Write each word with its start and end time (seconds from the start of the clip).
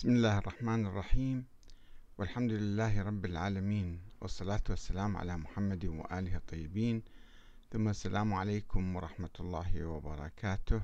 بسم 0.00 0.08
الله 0.10 0.38
الرحمن 0.38 0.86
الرحيم. 0.86 1.44
والحمد 2.18 2.52
لله 2.52 3.02
رب 3.02 3.24
العالمين 3.24 4.00
والصلاة 4.20 4.62
والسلام 4.70 5.16
على 5.16 5.36
محمد 5.36 5.84
وآله 5.84 6.36
الطيبين. 6.36 7.02
ثم 7.72 7.88
السلام 7.88 8.34
عليكم 8.34 8.96
ورحمة 8.96 9.30
الله 9.40 9.84
وبركاته. 9.84 10.82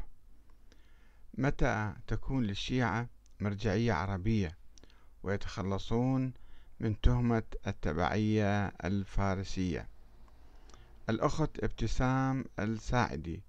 متى 1.38 1.94
تكون 2.06 2.44
للشيعة 2.44 3.08
مرجعية 3.40 3.92
عربية 3.92 4.56
ويتخلصون 5.22 6.32
من 6.80 7.00
تهمة 7.00 7.42
التبعية 7.66 8.66
الفارسية؟ 8.66 9.88
الأخت 11.08 11.64
ابتسام 11.64 12.44
الساعدي 12.58 13.42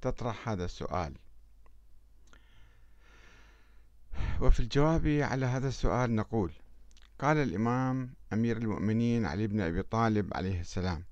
تطرح 0.00 0.48
هذا 0.48 0.64
السؤال. 0.64 1.14
وفي 4.40 4.60
الجواب 4.60 5.06
على 5.06 5.46
هذا 5.46 5.68
السؤال 5.68 6.14
نقول 6.14 6.52
قال 7.18 7.36
الإمام 7.36 8.14
أمير 8.32 8.56
المؤمنين 8.56 9.26
علي 9.26 9.46
بن 9.46 9.60
أبي 9.60 9.82
طالب 9.82 10.34
عليه 10.34 10.60
السلام 10.60 11.04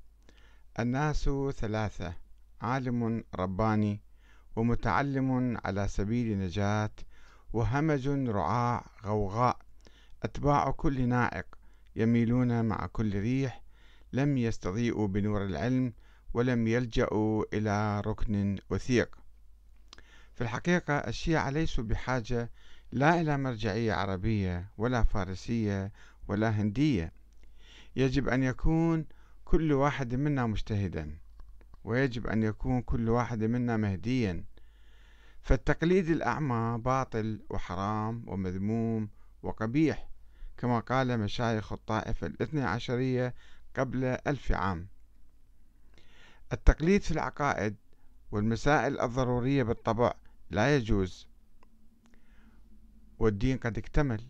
الناس 0.78 1.30
ثلاثة 1.56 2.14
عالم 2.60 3.24
رباني 3.34 4.00
ومتعلم 4.56 5.59
على 5.64 5.88
سبيل 5.88 6.38
نجاة 6.38 6.90
وهمج 7.52 8.09
رعاع 8.09 8.87
غوغاء 9.04 9.59
أتباع 10.23 10.70
كل 10.70 11.09
نائق 11.09 11.46
يميلون 11.96 12.65
مع 12.65 12.87
كل 12.87 13.20
ريح 13.20 13.62
لم 14.12 14.38
يستضيئوا 14.38 15.06
بنور 15.06 15.45
العلم 15.45 15.92
ولم 16.34 16.66
يلجأوا 16.66 17.45
إلى 17.52 18.01
ركن 18.01 18.59
وثيق. 18.70 19.18
في 20.34 20.40
الحقيقة 20.40 20.95
الشيعة 20.95 21.51
ليسوا 21.51 21.84
بحاجة 21.84 22.51
لا 22.92 23.20
إلى 23.20 23.38
مرجعية 23.38 23.92
عربية 23.92 24.70
ولا 24.78 25.02
فارسية 25.02 25.92
ولا 26.29 26.51
هندية. 26.51 27.12
يجب 27.96 28.29
أن 28.29 28.43
يكون 28.43 29.07
كل 29.45 29.73
واحد 29.73 30.15
منا 30.15 30.46
مجتهدا 30.46 31.18
ويجب 31.85 32.27
أن 32.27 32.43
يكون 32.43 32.82
كل 32.82 33.09
واحد 33.09 33.45
منا 33.45 33.77
مهديا. 33.77 34.45
فالتقليد 35.40 36.09
الأعمى 36.09 36.79
باطل 36.79 37.40
وحرام 37.51 38.24
ومذموم 38.27 39.09
وقبيح 39.43 40.09
كما 40.57 40.79
قال 40.80 41.21
مشايخ 41.21 41.73
الطائفة 41.73 42.27
الاثنى 42.27 42.62
عشرية 42.62 43.34
قبل 43.77 44.05
ألف 44.05 44.52
عام. 44.52 44.88
التقليد 46.52 47.02
في 47.02 47.10
العقائد 47.10 47.77
والمسائل 48.32 49.01
الضرورية 49.01 49.62
بالطبع 49.62 50.15
لا 50.51 50.77
يجوز. 50.77 51.27
والدين 53.19 53.59
قد 53.59 53.79
اكتمل 53.79 54.21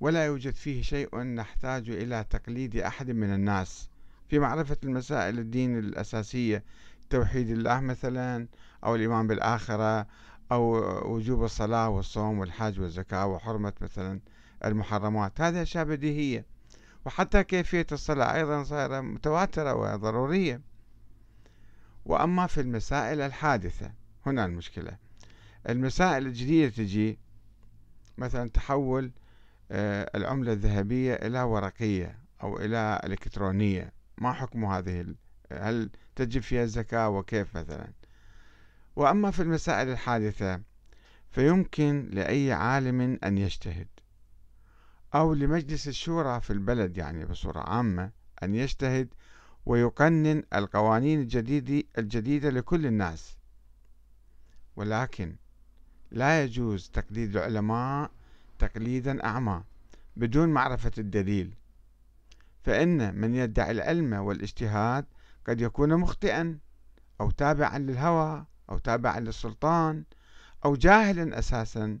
ولا 0.00 0.26
يوجد 0.26 0.54
فيه 0.54 0.82
شيء 0.82 1.18
نحتاج 1.22 1.90
إلى 1.90 2.24
تقليد 2.30 2.76
أحد 2.76 3.10
من 3.10 3.34
الناس. 3.34 3.88
في 4.28 4.38
معرفة 4.38 4.76
المسائل 4.84 5.38
الدين 5.38 5.78
الأساسية 5.78 6.64
توحيد 7.10 7.50
الله 7.50 7.80
مثلا 7.80 8.48
أو 8.84 8.94
الإيمان 8.94 9.26
بالآخرة 9.26 10.06
أو 10.52 10.74
وجوب 11.14 11.44
الصلاة 11.44 11.88
والصوم 11.88 12.38
والحج 12.38 12.80
والزكاة 12.80 13.26
وحرمة 13.26 13.72
مثلا 13.80 14.20
المحرمات. 14.64 15.40
هذه 15.40 15.62
أشياء 15.62 15.84
بديهية. 15.84 16.46
وحتى 17.04 17.44
كيفية 17.44 17.86
الصلاة 17.92 18.34
أيضا 18.34 18.64
صايرة 18.64 19.00
متواترة 19.00 19.74
وضرورية. 19.74 20.60
وأما 22.04 22.46
في 22.46 22.60
المسائل 22.60 23.20
الحادثة 23.20 23.92
هنا 24.26 24.44
المشكلة. 24.44 24.98
المسائل 25.68 26.26
الجديدة 26.26 26.76
تجي 26.76 27.18
مثلا 28.18 28.50
تحول 28.50 29.12
آه، 29.70 30.10
العملة 30.14 30.52
الذهبية 30.52 31.14
إلى 31.14 31.42
ورقية 31.42 32.18
أو 32.42 32.58
إلى 32.58 33.00
إلكترونية. 33.04 33.92
ما 34.18 34.32
حكم 34.32 34.64
هذه 34.64 35.14
هل 35.52 35.90
تجب 36.16 36.42
فيها 36.42 36.62
الزكاة 36.62 37.08
وكيف 37.08 37.56
مثلا؟ 37.56 37.92
وأما 38.96 39.30
في 39.30 39.42
المسائل 39.42 39.88
الحادثة 39.88 40.60
فيمكن 41.30 42.10
لأي 42.12 42.52
عالم 42.52 43.18
أن 43.24 43.38
يجتهد 43.38 43.88
أو 45.14 45.34
لمجلس 45.34 45.88
الشورى 45.88 46.40
في 46.40 46.52
البلد 46.52 46.96
يعني 46.96 47.24
بصورة 47.24 47.60
عامة 47.60 48.10
أن 48.42 48.54
يجتهد 48.54 49.08
ويقنن 49.66 50.42
القوانين 50.54 51.20
الجديدة, 51.20 51.88
الجديدة 51.98 52.50
لكل 52.50 52.86
الناس. 52.86 53.38
ولكن 54.76 55.36
لا 56.14 56.44
يجوز 56.44 56.90
تقليد 56.92 57.36
العلماء 57.36 58.10
تقليدا 58.58 59.24
أعمى 59.24 59.62
بدون 60.16 60.48
معرفة 60.48 60.92
الدليل 60.98 61.54
فإن 62.64 63.20
من 63.20 63.34
يدعي 63.34 63.70
العلم 63.70 64.12
والاجتهاد 64.12 65.04
قد 65.46 65.60
يكون 65.60 65.96
مخطئا 65.96 66.58
أو 67.20 67.30
تابعا 67.30 67.78
للهوى 67.78 68.44
أو 68.70 68.78
تابعا 68.78 69.20
للسلطان 69.20 70.04
أو 70.64 70.76
جاهلا 70.76 71.38
أساسا 71.38 71.98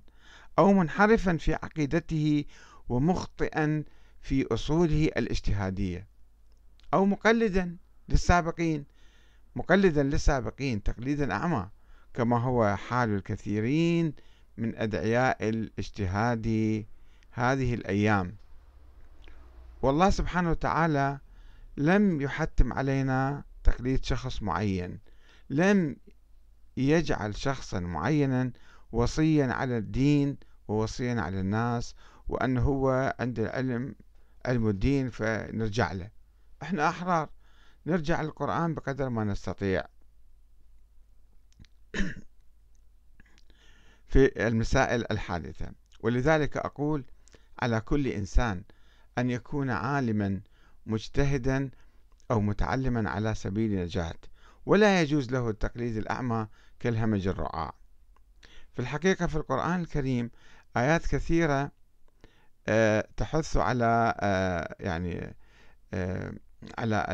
أو 0.58 0.72
منحرفا 0.72 1.36
في 1.36 1.54
عقيدته 1.54 2.44
ومخطئا 2.88 3.84
في 4.20 4.46
أصوله 4.54 5.04
الاجتهادية 5.04 6.06
أو 6.94 7.04
مقلدا 7.04 7.76
للسابقين 8.08 8.84
مقلدا 9.56 10.02
للسابقين 10.02 10.82
تقليدا 10.82 11.32
أعمى. 11.32 11.68
كما 12.14 12.38
هو 12.38 12.76
حال 12.76 13.14
الكثيرين 13.14 14.14
من 14.56 14.76
أدعياء 14.76 15.48
الاجتهاد 15.48 16.46
هذه 17.30 17.74
الأيام. 17.74 18.36
والله 19.82 20.10
سبحانه 20.10 20.50
وتعالى 20.50 21.18
لم 21.76 22.20
يحتم 22.20 22.72
علينا 22.72 23.44
تقليد 23.64 24.04
شخص 24.04 24.42
معين 24.42 24.98
لم 25.50 25.96
يجعل 26.76 27.36
شخصا 27.36 27.80
معينا 27.80 28.52
وصيا 28.92 29.46
على 29.46 29.78
الدين 29.78 30.36
ووصيا 30.68 31.20
على 31.20 31.40
الناس 31.40 31.94
وأنه 32.28 32.60
هو 32.60 33.14
عند 33.20 33.38
العلم 33.38 33.94
علم 34.46 34.68
الدين 34.68 35.10
فنرجع 35.10 35.92
له. 35.92 36.10
إحنا 36.62 36.88
أحرار 36.88 37.28
نرجع 37.86 38.22
للقرآن 38.22 38.74
بقدر 38.74 39.08
ما 39.08 39.24
نستطيع. 39.24 39.84
في 44.14 44.46
المسائل 44.46 45.04
الحادثة. 45.10 45.72
ولذلك 46.00 46.56
أقول 46.56 47.04
على 47.58 47.80
كل 47.80 48.06
إنسان 48.06 48.62
أن 49.18 49.30
يكون 49.30 49.70
عالما 49.70 50.40
مجتهدا 50.86 51.70
أو 52.30 52.40
متعلما 52.40 53.10
على 53.10 53.34
سبيل 53.34 53.76
نجاة 53.76 54.14
ولا 54.66 55.00
يجوز 55.02 55.30
له 55.30 55.50
التقليد 55.50 55.96
الأعمى 55.96 56.46
كالهمج 56.80 57.28
الرعاع. 57.28 57.74
في 58.74 58.82
الحقيقة 58.82 59.26
في 59.26 59.36
القرآن 59.36 59.80
الكريم 59.80 60.30
آيات 60.76 61.06
كثيرة 61.06 61.70
آه، 62.68 63.08
تحث 63.16 63.56
على 63.56 64.14
آه، 64.20 64.76
يعني 64.80 65.36
آه، 65.94 66.32
على 66.78 67.06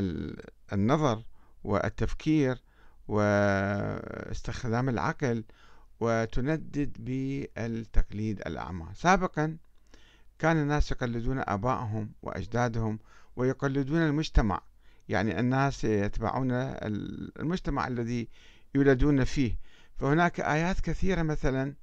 النظر 0.73 1.23
والتفكير 1.65 2.63
واستخدام 3.09 4.89
العقل 4.89 5.45
وتندد 6.01 6.97
بالتقليد 6.99 8.41
الأعمى. 8.47 8.87
سابقا 8.95 9.57
كان 10.39 10.57
الناس 10.57 10.91
يقلدون 10.91 11.39
آبائهم 11.39 12.13
وأجدادهم 12.23 12.99
ويقلدون 13.37 13.99
المجتمع 14.03 14.61
يعني 15.09 15.41
الناس 15.41 15.85
يتبعون 15.85 16.53
المجتمع 17.41 17.87
الذي 17.89 18.29
يولدون 18.75 19.25
فيه. 19.25 19.59
فهناك 19.97 20.41
آيات 20.41 20.81
كثيرة 20.81 21.23
مثلا 21.23 21.75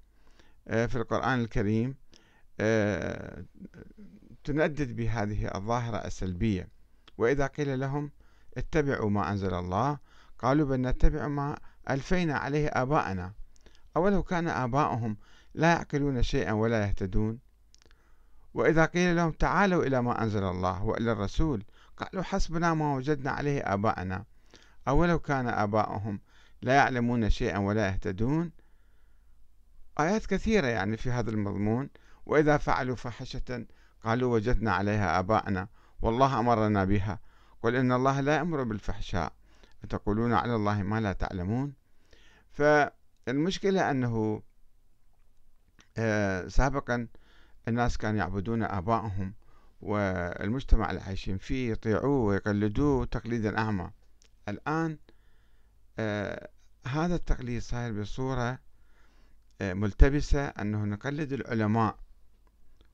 آه، 0.68 0.86
في 0.86 0.96
القرآن 0.96 1.40
الكريم 1.40 1.96
آه، 2.60 3.44
تندد 4.44 4.96
بهذه 4.96 5.56
الظاهرة 5.56 5.98
السلبية. 5.98 6.68
وإذا 7.18 7.48
قيل 7.48 7.80
لهم 7.80 8.12
اتبعوا 8.58 9.10
ما 9.10 9.32
أنزل 9.32 9.54
الله 9.54 9.98
قالوا 10.40 10.68
بل 10.68 10.82
نتبع 10.82 11.28
ما 11.28 11.58
ألفينا 11.90 12.38
عليه 12.38 12.68
آباءنا. 12.68 13.34
أولو 13.98 14.24
كان 14.24 14.48
آباؤهم 14.48 15.18
لا 15.54 15.68
يعقلون 15.68 16.24
شيئا 16.24 16.52
ولا 16.52 16.86
يهتدون. 16.86 17.40
وإذا 18.54 18.86
قيل 18.86 19.16
لهم 19.16 19.32
تعالوا 19.32 19.84
إلى 19.84 20.02
ما 20.02 20.24
أنزل 20.24 20.44
الله 20.44 20.84
وإلى 20.84 21.12
الرسول 21.12 21.64
قالوا 21.98 22.24
حسبنا 22.24 22.74
ما 22.74 22.96
وجدنا 22.96 23.32
عليه 23.32 23.74
آباءنا. 23.74 24.26
أولو 24.88 25.20
كان 25.20 25.48
آباؤهم 25.48 26.20
لا 26.62 26.74
يعلمون 26.74 27.30
شيئا 27.30 27.58
ولا 27.58 27.88
يهتدون. 27.88 28.52
آيات 30.00 30.26
كثيرة 30.26 30.68
يعني 30.68 30.98
في 30.98 31.12
هذا 31.12 31.30
المضمون. 31.30 31.90
وإذا 32.26 32.58
فعلوا 32.58 32.96
فحشة 32.96 33.66
قالوا 34.04 34.34
وجدنا 34.34 34.74
عليها 34.74 35.20
آباءنا 35.20 35.68
والله 36.02 36.40
أمرنا 36.40 36.86
بها. 36.86 37.20
قل 37.62 37.76
إن 37.76 37.92
الله 37.92 38.22
لا 38.22 38.36
يأمر 38.36 38.64
بالفحشاء. 38.64 39.34
تقولون 39.90 40.34
على 40.34 40.56
الله 40.56 40.84
ما 40.84 41.02
لا 41.02 41.14
تعلمون؟ 41.14 41.74
فالمشكلة 43.28 43.92
أنه 43.92 44.42
آه، 45.98 46.48
سابقا 46.48 47.08
الناس 47.68 47.98
كانوا 47.98 48.20
يعبدون 48.20 48.64
آبائهم 48.64 49.34
والمجتمع 49.82 50.90
اللي 50.90 51.02
عايشين 51.02 51.38
فيه 51.38 51.72
يطيعوه 51.72 52.26
ويقلدوه 52.26 53.06
تقليدا 53.06 53.58
أعمى. 53.58 53.92
الآن 54.50 54.98
آه 56.00 56.50
هذا 56.88 57.16
التقليد 57.16 57.62
صاير 57.62 58.02
بصورة 58.02 58.60
آه 59.62 59.74
ملتبسة 59.74 60.48
أنه 60.48 60.86
نقلد 60.86 61.34
العلماء. 61.34 62.00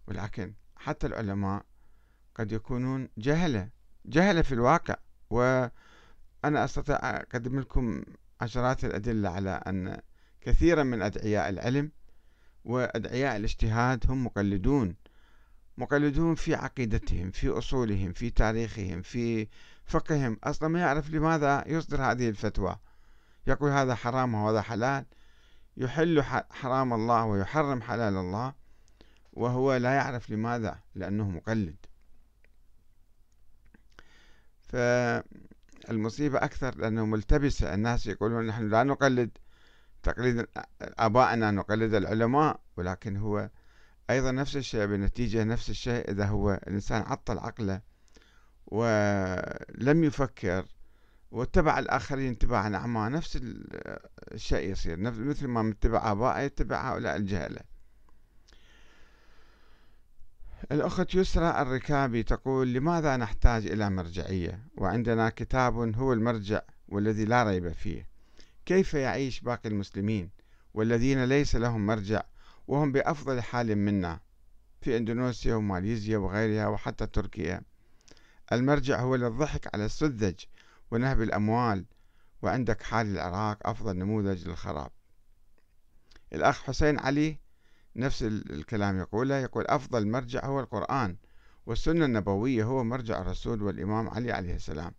ولكن 0.08 0.54
حتى 0.76 1.08
العلماء 1.08 1.66
قد 2.36 2.52
يكونون 2.52 3.10
جهلة 3.18 3.70
جهلة 4.06 4.42
في 4.42 4.52
الواقع. 4.52 4.96
وأنا 5.30 5.72
أستطيع 6.44 6.96
أقدم 6.96 7.60
لكم 7.60 8.04
عشرات 8.42 8.86
الأدلة 8.86 9.30
على 9.30 9.50
أن 9.50 10.02
كثيرا 10.44 10.84
من 10.84 11.02
أدعياء 11.02 11.50
العلم 11.50 11.92
وأدعياء 12.66 13.36
الاجتهاد 13.36 14.12
هم 14.12 14.26
مقلدون 14.26 14.96
مقلدون 15.78 16.36
في 16.36 16.56
عقيدتهم 16.56 17.32
في 17.32 17.50
أصولهم 17.50 18.14
في 18.14 18.30
تاريخهم 18.30 19.02
في 19.02 19.48
فقههم. 19.86 20.40
أصلا 20.44 20.70
ما 20.70 20.80
يعرف 20.80 21.10
لماذا 21.10 21.64
يصدر 21.68 22.02
هذه 22.02 22.30
الفتوى. 22.30 22.76
يقول 23.48 23.72
هذا 23.72 23.96
حرام 23.96 24.34
وهذا 24.34 24.62
حلال. 24.62 25.06
يحل 25.78 26.22
حرام 26.52 26.94
الله 26.94 27.26
ويحرم 27.26 27.82
حلال 27.82 28.18
الله 28.18 28.54
وهو 29.34 29.76
لا 29.76 29.94
يعرف 29.94 30.30
لماذا 30.30 30.80
لأنه 30.96 31.30
مقلد. 31.30 31.76
فالمصيبة 34.62 36.38
أكثر 36.38 36.76
لأنه 36.76 37.06
ملتبسة 37.06 37.74
الناس 37.74 38.08
يقولون 38.08 38.48
نحن 38.48 38.70
لا 38.70 38.84
نقلد. 38.84 39.38
تقليد 40.04 40.46
آبائنا 40.82 41.52
نقلد 41.52 41.94
العلماء 41.94 42.60
ولكن 42.78 43.18
هو 43.18 43.50
أيضا 44.10 44.32
نفس 44.32 44.56
الشيء 44.56 44.86
بنتيجة 44.86 45.44
نفس 45.44 45.70
الشيء 45.70 46.12
إذا 46.12 46.26
هو 46.26 46.54
الإنسان 46.54 47.02
عطل 47.02 47.38
عقله 47.38 47.82
ولم 48.68 50.04
يفكر 50.04 50.66
واتبع 51.32 51.80
الآخرين 51.80 52.38
تباعا 52.38 52.76
أعمى 52.76 53.10
نفس 53.10 53.40
الشيء 54.32 54.72
يصير. 54.72 54.98
مثل 55.00 55.48
ما 55.48 55.62
متبع 55.62 56.12
آبائه 56.12 56.42
يتبع 56.42 56.94
هؤلاء 56.94 57.16
الجهلة. 57.16 57.60
الأخت 60.72 61.16
يسرى 61.16 61.62
الركابي 61.62 62.24
تقول 62.24 62.74
لماذا 62.74 63.18
نحتاج 63.18 63.68
إلى 63.68 63.90
مرجعية؟ 63.90 64.68
وعندنا 64.78 65.30
كتاب 65.30 65.96
هو 65.96 66.14
المرجع 66.14 66.62
والذي 66.88 67.26
لا 67.26 67.44
ريب 67.44 67.72
فيه. 67.72 68.13
كيف 68.66 68.94
يعيش 68.94 69.40
باقي 69.40 69.70
المسلمين 69.70 70.30
والذين 70.74 71.24
ليس 71.26 71.56
لهم 71.56 71.86
مرجع 71.86 72.24
وهم 72.68 72.92
بأفضل 72.92 73.42
حال 73.42 73.76
منا 73.76 74.20
في 74.82 74.98
إندونيسيا 74.98 75.56
وماليزيا 75.56 76.18
وغيرها 76.18 76.68
وحتى 76.68 77.08
تركيا؟ 77.08 77.62
المرجع 78.52 79.02
هو 79.02 79.16
للضحك 79.16 79.76
على 79.76 79.86
السذج 79.86 80.36
ونهب 80.92 81.22
الأموال 81.22 81.86
وعندك 82.42 82.82
حال 82.82 83.08
العراق 83.08 83.68
أفضل 83.68 83.98
نموذج 83.98 84.48
للخراب. 84.48 84.92
الأخ 86.34 86.64
حسين 86.64 87.00
علي 87.00 87.40
نفس 87.96 88.24
الكلام 88.24 89.00
يقوله 89.00 89.36
يقول 89.36 89.68
أفضل 89.68 90.08
مرجع 90.08 90.46
هو 90.46 90.60
القرآن 90.60 91.18
والسنة 91.66 92.06
النبوية 92.06 92.64
هو 92.64 92.84
مرجع 92.84 93.22
الرسول 93.22 93.62
والإمام 93.62 94.10
علي 94.10 94.32
عليه 94.32 94.56
السلام. 94.56 94.94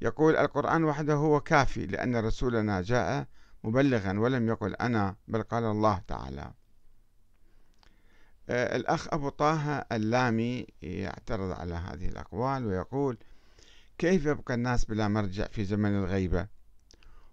يقول 0.00 0.36
القرآن 0.36 0.84
وحده 0.84 1.14
هو 1.14 1.40
كافي 1.40 1.86
لأن 1.86 2.16
رسولنا 2.16 2.82
جاء 2.82 3.26
مبلغا 3.64 4.18
ولم 4.18 4.48
يقل 4.48 4.74
أنا 4.74 5.16
بل 5.28 5.42
قال 5.42 5.64
الله 5.64 5.98
تعالى. 6.08 6.52
آه، 8.48 8.76
الأخ 8.76 9.08
أبو 9.14 9.28
طه 9.28 9.78
اللامي 9.92 10.66
يعترض 10.82 11.50
على 11.50 11.74
هذه 11.74 12.08
الأقوال 12.08 12.66
ويقول 12.66 13.18
كيف 13.98 14.26
يبقى 14.26 14.54
الناس 14.54 14.84
بلا 14.84 15.08
مرجع 15.08 15.46
في 15.46 15.64
زمن 15.64 15.96
الغيبة؟ 15.96 16.46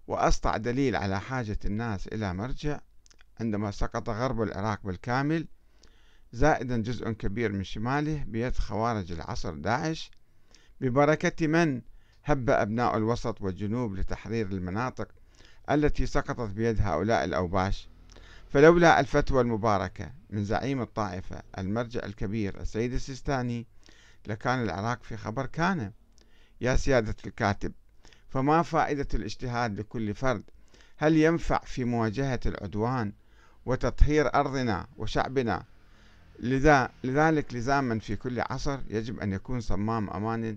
وأسطع 0.06 0.56
دليل 0.56 0.96
على 0.96 1.20
حاجة 1.20 1.58
الناس 1.64 2.06
إلى 2.06 2.34
مرجع 2.34 2.80
عندما 3.40 3.70
سقط 3.70 4.08
غرب 4.08 4.42
العراق 4.42 4.80
بالكامل 4.84 5.48
زائدا 6.32 6.76
جزء 6.82 7.10
كبير 7.10 7.52
من 7.52 7.64
شماله 7.64 8.24
بيد 8.24 8.56
خوارج 8.56 9.12
العصر 9.12 9.54
داعش 9.54 10.10
ببركة 10.80 11.46
من؟ 11.46 11.82
هب 12.24 12.50
أبناء 12.50 12.96
الوسط 12.96 13.42
والجنوب 13.42 13.94
لتحرير 13.94 14.46
المناطق 14.46 15.08
التي 15.70 16.06
سقطت 16.06 16.50
بيد 16.50 16.80
هؤلاء 16.80 17.24
الأوباش. 17.24 17.88
فلولا 18.48 19.00
الفتوى 19.00 19.40
المباركة 19.40 20.10
من 20.30 20.44
زعيم 20.44 20.82
الطائفة 20.82 21.42
المرجع 21.58 22.00
الكبير 22.04 22.60
السيد 22.60 22.92
السيستاني 22.92 23.66
لكان 24.26 24.62
العراق 24.62 25.02
في 25.02 25.16
خبر 25.16 25.46
كان. 25.46 25.92
يا 26.60 26.76
سيادة 26.76 27.16
الكاتب 27.26 27.72
فما 28.28 28.62
فائدة 28.62 29.08
الاجتهاد 29.14 29.80
لكل 29.80 30.14
فرد؟ 30.14 30.42
هل 30.96 31.16
ينفع 31.16 31.58
في 31.58 31.84
مواجهة 31.84 32.40
العدوان 32.46 33.12
وتطهير 33.66 34.34
أرضنا 34.34 34.86
وشعبنا؟ 34.96 35.64
لذا 36.38 36.90
لذلك 37.04 37.54
لزاما 37.54 37.98
في 37.98 38.16
كل 38.16 38.40
عصر 38.40 38.80
يجب 38.88 39.20
أن 39.20 39.32
يكون 39.32 39.60
صمام 39.60 40.10
أمان 40.10 40.56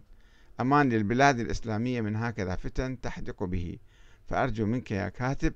أمان 0.59 0.89
للبلاد 0.89 1.39
الإسلامية 1.39 2.01
من 2.01 2.15
هكذا 2.15 2.55
فتن 2.55 3.01
تحدق 3.01 3.43
به. 3.43 3.77
فأرجو 4.27 4.65
منك 4.65 4.91
يا 4.91 5.09
كاتب 5.09 5.53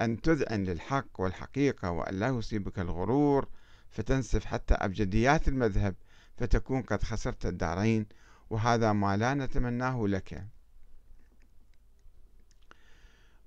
أن 0.00 0.20
تذعن 0.20 0.64
للحق 0.64 1.20
والحقيقة 1.20 1.90
وأن 1.90 2.14
لا 2.14 2.28
يصيبك 2.28 2.78
الغرور 2.78 3.48
فتنسف 3.90 4.44
حتى 4.44 4.74
أبجديات 4.74 5.48
المذهب 5.48 5.94
فتكون 6.36 6.82
قد 6.82 7.02
خسرت 7.02 7.46
الدارين 7.46 8.06
وهذا 8.50 8.92
ما 8.92 9.16
لا 9.16 9.34
نتمناه 9.34 10.06
لك. 10.06 10.46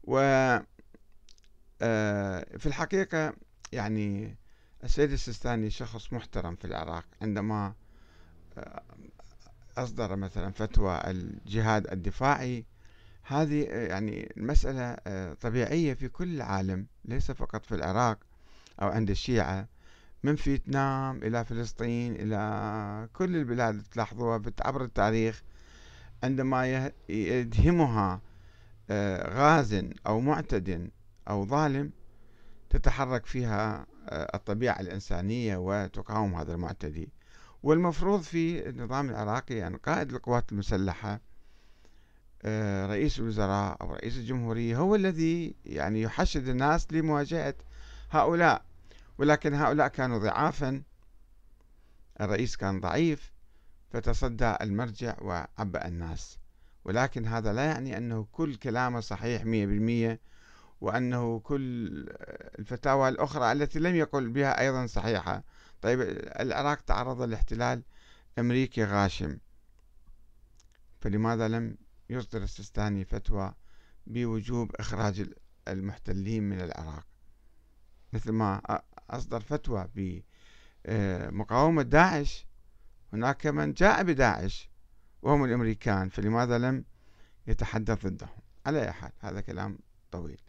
و 0.04 0.18
آه، 1.82 2.58
في 2.58 2.66
الحقيقة 2.66 3.34
يعني 3.72 4.38
السيد 4.84 5.12
السيستاني 5.12 5.70
شخص 5.70 6.14
محترم 6.14 6.56
في 6.56 6.66
العراق 6.66 7.06
عندما 7.22 7.74
آه، 8.58 8.84
أصدر 9.78 10.16
مثلا 10.16 10.52
فتوى 10.52 11.02
الجهاد 11.08 11.88
الدفاعي. 11.92 12.66
هذه 13.24 13.64
يعني 13.64 14.34
المسألة 14.38 14.98
آه، 15.08 15.34
طبيعية 15.34 15.94
في 15.94 16.08
كل 16.08 16.36
العالم 16.36 16.88
ليس 17.06 17.32
فقط 17.32 17.66
في 17.66 17.76
العراق 17.76 18.18
أو 18.82 18.88
عند 18.88 19.10
الشيعة 19.10 19.68
من 20.24 20.36
فيتنام 20.36 21.18
إلى 21.24 21.46
فلسطين 21.46 22.16
إلى 22.16 23.10
كل 23.14 23.36
البلاد 23.36 23.84
تلاحظوها 23.92 24.42
عبر 24.62 24.84
التاريخ 24.84 25.44
عندما 26.24 26.92
يدهمها 27.10 28.22
آه، 28.90 29.30
غاز 29.30 29.86
أو 30.08 30.20
معتد 30.20 30.92
أو 31.30 31.46
ظالم 31.46 31.92
تتحرك 32.70 33.26
فيها 33.26 33.86
آه، 34.10 34.36
الطبيعة 34.36 34.80
الإنسانية 34.80 35.58
وتقاوم 35.58 36.36
هذا 36.36 36.54
المعتدي. 36.54 37.10
والمفروض 37.66 38.22
في 38.22 38.70
النظام 38.70 39.10
العراقي 39.10 39.68
أن 39.68 39.76
قائد 39.76 40.14
القوات 40.14 40.52
المسلحة 40.52 41.22
آه، 42.44 42.86
رئيس 42.86 43.20
الوزراء 43.20 43.78
أو 43.82 43.94
رئيس 43.94 44.18
الجمهورية 44.18 44.78
هو 44.78 44.96
الذي 44.96 45.56
يعني 45.66 46.02
يحشد 46.02 46.48
الناس 46.48 46.94
لمواجهة 46.94 47.56
هؤلاء. 48.12 48.66
ولكن 49.18 49.54
هؤلاء 49.54 49.88
كانوا 49.88 50.18
ضعافا. 50.18 50.84
الرئيس 52.22 52.58
كان 52.58 52.80
ضعيف 52.80 53.32
فتصدى 53.90 54.56
المرجع 54.62 55.16
وعبأ 55.22 55.88
الناس. 55.88 56.38
ولكن 56.84 57.26
هذا 57.26 57.54
لا 57.54 57.66
يعني 57.66 57.98
أنه 57.98 58.28
كل 58.32 58.56
كلامه 58.56 59.00
صحيح 59.00 59.46
مية 59.46 59.66
بالمية 59.66 60.20
وأنه 60.82 61.40
كل 61.40 61.88
الفتاوى 62.60 63.10
الأخرى 63.10 63.52
التي 63.52 63.80
لم 63.80 63.96
يقل 63.96 64.30
بها 64.30 64.62
أيضا 64.62 64.86
صحيحة. 64.86 65.44
طيب 65.82 66.02
العراق 66.40 66.82
تعرض 66.82 67.22
لاحتلال 67.22 67.84
أمريكي 68.40 68.84
غاشم 68.84 69.38
فلماذا 71.02 71.48
لم 71.48 71.78
يصدر 72.10 72.44
السيستاني 72.44 73.06
فتوى 73.06 73.54
بوجوب 74.08 74.76
إخراج 74.76 75.30
المحتلين 75.68 76.44
من 76.44 76.62
العراق؟ 76.62 77.06
مثل 78.14 78.32
ما 78.32 78.82
أصدر 79.10 79.40
فتوى 79.40 79.90
بمقاومة 80.86 81.82
داعش 81.82 82.46
هناك 83.14 83.48
من 83.48 83.74
جاء 83.74 84.04
بداعش 84.04 84.70
وهم 85.22 85.44
الأمريكان 85.44 86.10
فلماذا 86.10 86.58
لم 86.58 86.86
يتحدث 87.48 88.08
ضدهم؟ 88.08 88.40
على 88.66 88.82
أي 88.82 88.92
حال 88.92 89.12
هذا 89.20 89.42
كلام 89.42 89.80
طويل. 90.12 90.42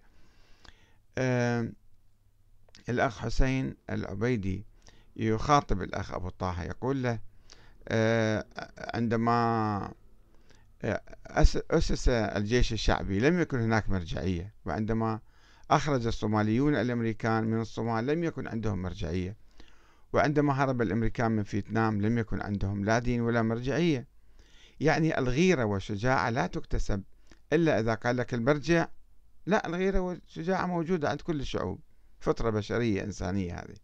الأخ 2.89 3.19
حسين 3.19 3.77
العبيدي 3.91 4.67
يخاطب 5.17 5.83
الأخ 5.83 6.15
أبو 6.15 6.29
طه 6.29 6.63
يقول 6.63 7.03
له 7.03 7.19
آه، 7.89 8.45
عندما 8.95 9.93
آه، 10.83 11.01
أسس 11.71 12.09
الجيش 12.09 12.73
الشعبي 12.73 13.21
لم 13.21 13.41
يكن 13.41 13.61
هناك 13.61 13.91
مرجعية 13.91 14.55
وعندما 14.65 15.21
أخرج 15.71 16.07
الصوماليون 16.07 16.77
الأمريكان 16.77 17.45
من 17.45 17.61
الصومال 17.61 18.07
لم 18.07 18.25
يكن 18.25 18.47
عندهم 18.49 18.83
مرجعية 18.83 19.37
وعندما 20.13 20.53
هرب 20.53 20.83
الأمريكان 20.83 21.33
من 21.33 21.43
فيتنام 21.43 22.01
لم 22.01 22.19
يكن 22.19 22.41
عندهم 22.41 22.85
لا 22.85 22.99
دين 22.99 23.21
ولا 23.21 23.43
مرجعية. 23.43 24.07
يعني 24.81 25.19
الغيرة 25.19 25.65
والشجاعة 25.65 26.31
لا 26.31 26.47
تكتسب 26.47 27.03
إلا 27.53 27.81
إذا 27.81 27.95
قال 27.95 28.17
لك 28.17 28.35
المرجع 28.35 28.89
لا 29.47 29.67
الغيرة 29.67 30.01
والشجاعة 30.01 30.67
موجودة 30.67 31.11
عند 31.11 31.21
كل 31.21 31.41
الشعوب 31.41 31.81
فطرة 32.21 32.51
بشرية 32.51 33.05
إنسانية 33.05 33.55
هذه. 33.55 33.77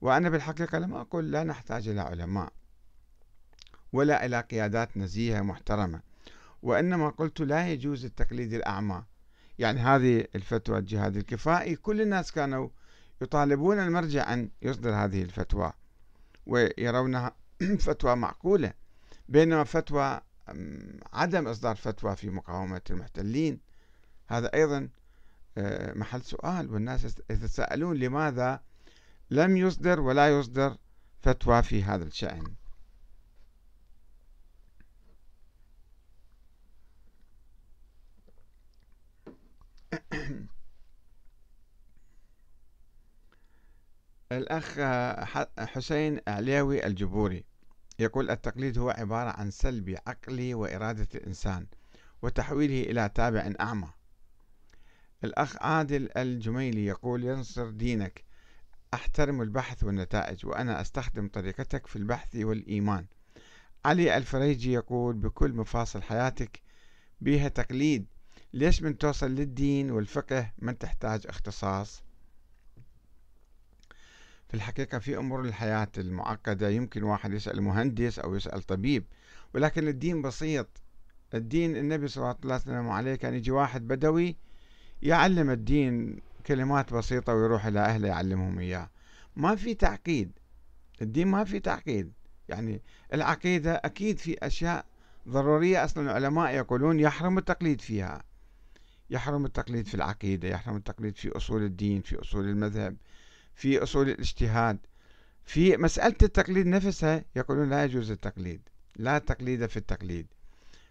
وأنا 0.00 0.28
بالحقيقة 0.28 0.78
لم 0.78 0.94
أقول 0.94 1.32
لا 1.32 1.44
نحتاج 1.44 1.88
إلى 1.88 2.00
علماء 2.00 2.52
ولا 3.92 4.26
إلى 4.26 4.40
قيادات 4.40 4.96
نزيهة 4.96 5.40
محترمة 5.40 6.00
وإنما 6.62 7.08
قلت 7.08 7.40
لا 7.40 7.68
يجوز 7.68 8.04
التقليد 8.04 8.52
الأعمى. 8.52 9.04
يعني 9.58 9.80
هذه 9.80 10.26
الفتوى 10.34 10.78
الجهاد 10.78 11.16
الكفائي 11.16 11.76
كل 11.76 12.00
الناس 12.00 12.32
كانوا 12.32 12.68
يطالبون 13.22 13.78
المرجع 13.78 14.32
أن 14.32 14.50
يصدر 14.62 14.90
هذه 14.90 15.22
الفتوى 15.22 15.72
ويرونها 16.46 17.36
فتوى 17.86 18.16
معقولة 18.16 18.72
بينما 19.28 19.64
فتوى 19.64 20.20
عدم 21.12 21.48
إصدار 21.48 21.76
فتوى 21.76 22.16
في 22.16 22.30
مقاومة 22.30 22.80
المحتلين. 22.90 23.60
هذا 24.28 24.54
أيضا 24.54 24.88
آه، 25.58 25.92
محل 25.92 26.22
سؤال 26.22 26.70
والناس 26.70 27.16
يتساءلون 27.30 27.96
لماذا 27.96 28.60
لم 29.30 29.56
يصدر 29.56 30.00
ولا 30.00 30.38
يصدر 30.38 30.76
فتوى 31.20 31.62
في 31.62 31.82
هذا 31.82 32.04
الشأن. 32.04 32.54
الأخ 44.32 44.78
حسين 45.58 46.20
عليوي 46.28 46.86
الجبوري 46.86 47.44
يقول 47.98 48.30
التقليد 48.30 48.78
هو 48.78 48.90
عبارة 48.90 49.30
عن 49.30 49.50
سلب 49.50 49.98
عقلي 50.06 50.54
وإرادة 50.54 51.08
الإنسان 51.14 51.66
وتحويله 52.22 52.90
إلى 52.90 53.08
تابع 53.08 53.52
أعمى. 53.60 53.88
الأخ 55.24 55.56
عادل 55.62 56.08
الجميلي 56.16 56.86
يقول 56.86 57.24
ينصر 57.24 57.70
دينك 57.70 58.29
أحترم 58.94 59.42
البحث 59.42 59.84
والنتائج 59.84 60.46
وأنا 60.46 60.80
أستخدم 60.80 61.28
طريقتك 61.28 61.86
في 61.86 61.96
البحث 61.96 62.36
والإيمان. 62.36 63.06
علي 63.84 64.16
الفريجي 64.16 64.72
يقول 64.72 65.14
بكل 65.14 65.52
مفاصل 65.52 66.02
حياتك 66.02 66.62
بها 67.20 67.48
تقليد. 67.48 68.06
ليش 68.52 68.82
من 68.82 68.98
توصل 68.98 69.30
للدين 69.30 69.90
والفقه 69.90 70.52
من 70.58 70.78
تحتاج 70.78 71.26
اختصاص؟ 71.26 72.02
في 74.48 74.54
الحقيقة 74.54 74.98
في 74.98 75.16
أمور 75.16 75.44
الحياة 75.44 75.88
المعقدة 75.98 76.68
يمكن 76.68 77.02
واحد 77.02 77.32
يسأل 77.32 77.62
مهندس 77.62 78.18
أو 78.18 78.34
يسأل 78.34 78.62
طبيب 78.62 79.04
ولكن 79.54 79.88
الدين 79.88 80.22
بسيط. 80.22 80.68
الدين 81.34 81.76
النبي 81.76 82.08
صلى 82.08 82.36
الله 82.44 82.54
عليه 82.54 82.54
وسلم 82.54 83.14
كان 83.14 83.34
يجي 83.34 83.50
واحد 83.50 83.88
بدوي 83.88 84.36
يعلم 85.02 85.50
الدين 85.50 86.20
كلمات 86.50 86.94
بسيطة 86.94 87.34
ويروح 87.34 87.66
إلى 87.66 87.80
أهله 87.80 88.08
يعلمهم 88.08 88.58
إياه 88.58 88.90
ما 89.36 89.56
في 89.56 89.74
تعقيد. 89.74 90.32
الدين 91.02 91.28
ما 91.28 91.44
في 91.44 91.60
تعقيد. 91.60 92.12
يعني 92.48 92.82
العقيدة 93.14 93.74
أكيد 93.74 94.18
في 94.18 94.36
أشياء 94.42 94.86
ضرورية 95.28 95.84
أصلا 95.84 96.04
العلماء 96.10 96.54
يقولون 96.54 97.00
يحرم 97.00 97.38
التقليد 97.38 97.80
فيها. 97.80 98.22
يحرم 99.10 99.44
التقليد 99.44 99.86
في 99.86 99.94
العقيدة 99.94 100.48
يحرم 100.48 100.76
التقليد 100.76 101.16
في 101.16 101.36
أصول 101.36 101.62
الدين 101.62 102.02
في 102.02 102.20
أصول 102.20 102.44
المذهب 102.48 102.96
في 103.54 103.82
أصول 103.82 104.08
الاجتهاد. 104.08 104.78
في 105.44 105.76
مسألة 105.76 106.16
التقليد 106.22 106.66
نفسها 106.66 107.24
يقولون 107.36 107.70
لا 107.70 107.84
يجوز 107.84 108.10
التقليد 108.10 108.60
لا 108.96 109.18
تقليد 109.18 109.66
في 109.66 109.76
التقليد. 109.76 110.26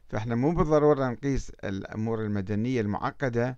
فإحنا 0.10 0.36
مو 0.36 0.52
بالضرورة 0.52 1.10
نقيس 1.10 1.50
الأمور 1.50 2.22
المدنية 2.22 2.82
المعقدة 2.82 3.58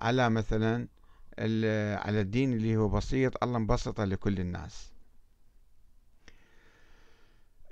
على 0.00 0.30
مثلا 0.30 0.88
على 1.98 2.20
الدين 2.20 2.52
اللي 2.52 2.76
هو 2.76 2.88
بسيط 2.88 3.44
الله 3.44 3.58
مبسطة 3.58 4.04
لكل 4.04 4.40
الناس. 4.40 4.92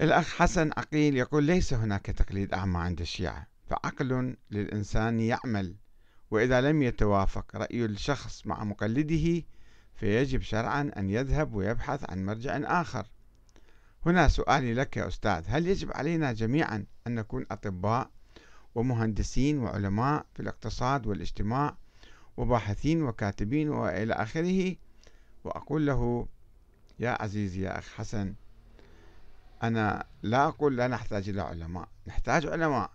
الأخ 0.00 0.34
حسن 0.34 0.70
عقيل 0.76 1.16
يقول 1.16 1.44
ليس 1.44 1.74
هناك 1.74 2.06
تقليد 2.06 2.54
أعمى 2.54 2.78
عند 2.78 3.00
الشيعة 3.00 3.46
فعقل 3.70 4.36
للإنسان 4.50 5.20
يعمل 5.20 5.76
وإذا 6.30 6.60
لم 6.60 6.82
يتوافق 6.82 7.56
رأي 7.56 7.84
الشخص 7.84 8.46
مع 8.46 8.64
مقلده 8.64 9.42
فيجب 9.94 10.40
شرعا 10.40 10.90
أن 10.96 11.10
يذهب 11.10 11.54
ويبحث 11.54 12.10
عن 12.10 12.26
مرجع 12.26 12.80
آخر. 12.80 13.06
هنا 14.06 14.28
سؤالي 14.28 14.74
لك 14.74 14.96
يا 14.96 15.08
أستاذ 15.08 15.44
هل 15.46 15.66
يجب 15.66 15.92
علينا 15.92 16.32
جميعا 16.32 16.86
أن 17.06 17.14
نكون 17.14 17.46
أطباء 17.50 18.10
ومهندسين 18.74 19.58
وعلماء 19.58 20.26
في 20.34 20.40
الاقتصاد 20.40 21.06
والاجتماع 21.06 21.76
وباحثين 22.36 23.02
وكاتبين 23.02 23.68
وإلى 23.68 24.14
آخره 24.14 24.76
وأقول 25.44 25.86
له 25.86 26.26
يا 26.98 27.22
عزيزي 27.22 27.62
يا 27.62 27.78
أخ 27.78 27.94
حسن 27.94 28.34
أنا 29.62 30.04
لا 30.22 30.48
أقول 30.48 30.76
لا 30.76 30.88
نحتاج 30.88 31.28
إلى 31.28 31.42
علماء 31.42 31.88
نحتاج 32.06 32.46
علماء 32.46 32.90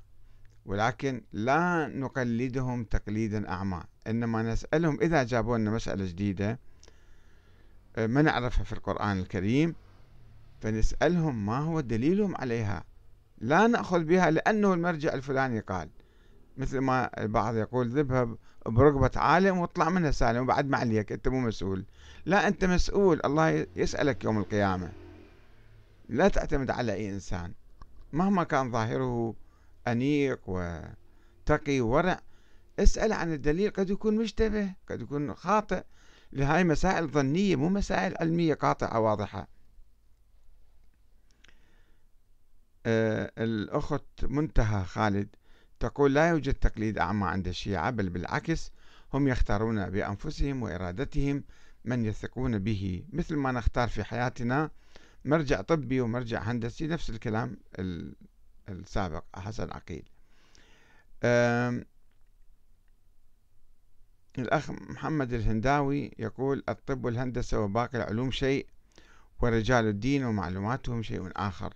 ولكن 0.65 1.21
لا 1.33 1.87
نقلدهم 1.87 2.83
تقليدا 2.83 3.49
أعمى 3.49 3.83
إنما 4.07 4.43
نسألهم 4.43 4.97
إذا 5.01 5.23
جابوا 5.23 5.57
لنا 5.57 5.71
مسألة 5.71 6.05
جديدة 6.05 6.59
ما 7.97 8.21
نعرفها 8.21 8.63
في 8.63 8.73
القرآن 8.73 9.19
الكريم 9.19 9.75
فنسألهم 10.61 11.45
ما 11.45 11.57
هو 11.57 11.79
دليلهم 11.79 12.35
عليها 12.37 12.83
لا 13.37 13.67
نأخذ 13.67 14.03
بها 14.03 14.31
لأنه 14.31 14.73
المرجع 14.73 15.13
الفلاني 15.13 15.59
قال. 15.59 15.89
مثل 16.57 16.79
ما 16.79 17.21
البعض 17.21 17.55
يقول 17.55 17.89
ذبها 17.89 18.37
برقبة 18.65 19.11
عالم 19.15 19.57
واطلع 19.57 19.89
منها 19.89 20.11
سالم 20.11 20.43
وبعد 20.43 20.69
ما 20.69 20.77
عليك 20.77 21.11
أنت 21.11 21.27
مو 21.27 21.39
مسؤول. 21.39 21.85
لا 22.25 22.47
أنت 22.47 22.65
مسؤول. 22.65 23.21
الله 23.25 23.67
يسألك 23.75 24.23
يوم 24.23 24.37
القيامة. 24.37 24.91
لا 26.09 26.27
تعتمد 26.27 26.71
على 26.71 26.93
أي 26.93 27.09
إنسان. 27.09 27.53
مهما 28.13 28.43
كان 28.43 28.71
ظاهره 28.71 29.35
أنيق 29.87 30.39
وتقي 30.45 31.81
وورع 31.81 32.19
اسأل 32.79 33.13
عن 33.13 33.33
الدليل. 33.33 33.71
قد 33.71 33.89
يكون 33.89 34.15
مشتبه 34.15 34.73
قد 34.89 35.01
يكون 35.01 35.33
خاطئ. 35.33 35.83
لهاي 36.33 36.63
مسائل 36.63 37.07
ظنية 37.07 37.55
مو 37.55 37.69
مسائل 37.69 38.15
علمية 38.19 38.53
قاطعة 38.53 38.99
واضحة. 38.99 39.47
آه 42.85 43.31
الأخت 43.37 44.23
منتهى 44.23 44.85
خالد 44.85 45.35
تقول 45.81 46.13
لا 46.13 46.29
يوجد 46.29 46.53
تقليد 46.53 46.97
أعمى 46.97 47.27
عند 47.27 47.47
الشيعة 47.47 47.91
بل 47.91 48.09
بالعكس 48.09 48.71
هم 49.13 49.27
يختارون 49.27 49.89
بأنفسهم 49.89 50.63
وإرادتهم 50.63 51.43
من 51.85 52.05
يثقون 52.05 52.59
به. 52.59 53.03
مثل 53.13 53.35
ما 53.35 53.51
نختار 53.51 53.87
في 53.87 54.03
حياتنا 54.03 54.71
مرجع 55.25 55.61
طبي 55.61 56.01
ومرجع 56.01 56.41
هندسي 56.41 56.87
نفس 56.87 57.09
الكلام 57.09 57.57
السابق 58.69 59.23
حسن 59.35 59.71
عقيل. 59.71 60.09
الأخ 64.37 64.71
محمد 64.71 65.33
الهنداوي 65.33 66.11
يقول 66.19 66.63
الطب 66.69 67.05
والهندسة 67.05 67.59
وباقي 67.59 67.97
العلوم 67.97 68.31
شيء 68.31 68.67
ورجال 69.39 69.85
الدين 69.85 70.23
ومعلوماتهم 70.23 71.03
شيء 71.03 71.31
آخر. 71.35 71.73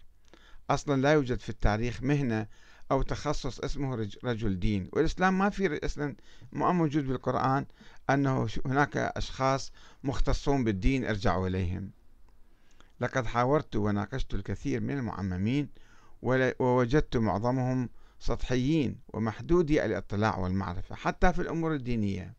أصلا 0.69 1.01
لا 1.01 1.13
يوجد 1.13 1.39
في 1.39 1.49
التاريخ 1.49 2.03
مهنة 2.03 2.47
أو 2.91 3.01
تخصص 3.01 3.59
اسمه 3.59 4.09
رجل 4.23 4.59
دين. 4.59 4.89
والإسلام 4.93 5.37
ما 5.37 5.49
في 5.49 5.85
أصلا 5.85 6.15
ما 6.51 6.71
موجود 6.71 7.07
بالقرآن 7.07 7.65
أنه 8.09 8.47
هناك 8.65 8.97
أشخاص 8.97 9.71
مختصون 10.03 10.63
بالدين 10.63 11.05
ارجعوا 11.05 11.47
إليهم. 11.47 11.91
لقد 12.99 13.25
حاورت 13.25 13.75
وناقشت 13.75 14.33
الكثير 14.33 14.81
من 14.81 14.97
المعممين 14.97 15.69
ووجدت 16.21 17.17
معظمهم 17.17 17.89
سطحيين 18.19 18.99
ومحدودي 19.13 19.85
الاطلاع 19.85 20.37
والمعرفة 20.37 20.95
حتى 20.95 21.33
في 21.33 21.41
الأمور 21.41 21.73
الدينية. 21.73 22.33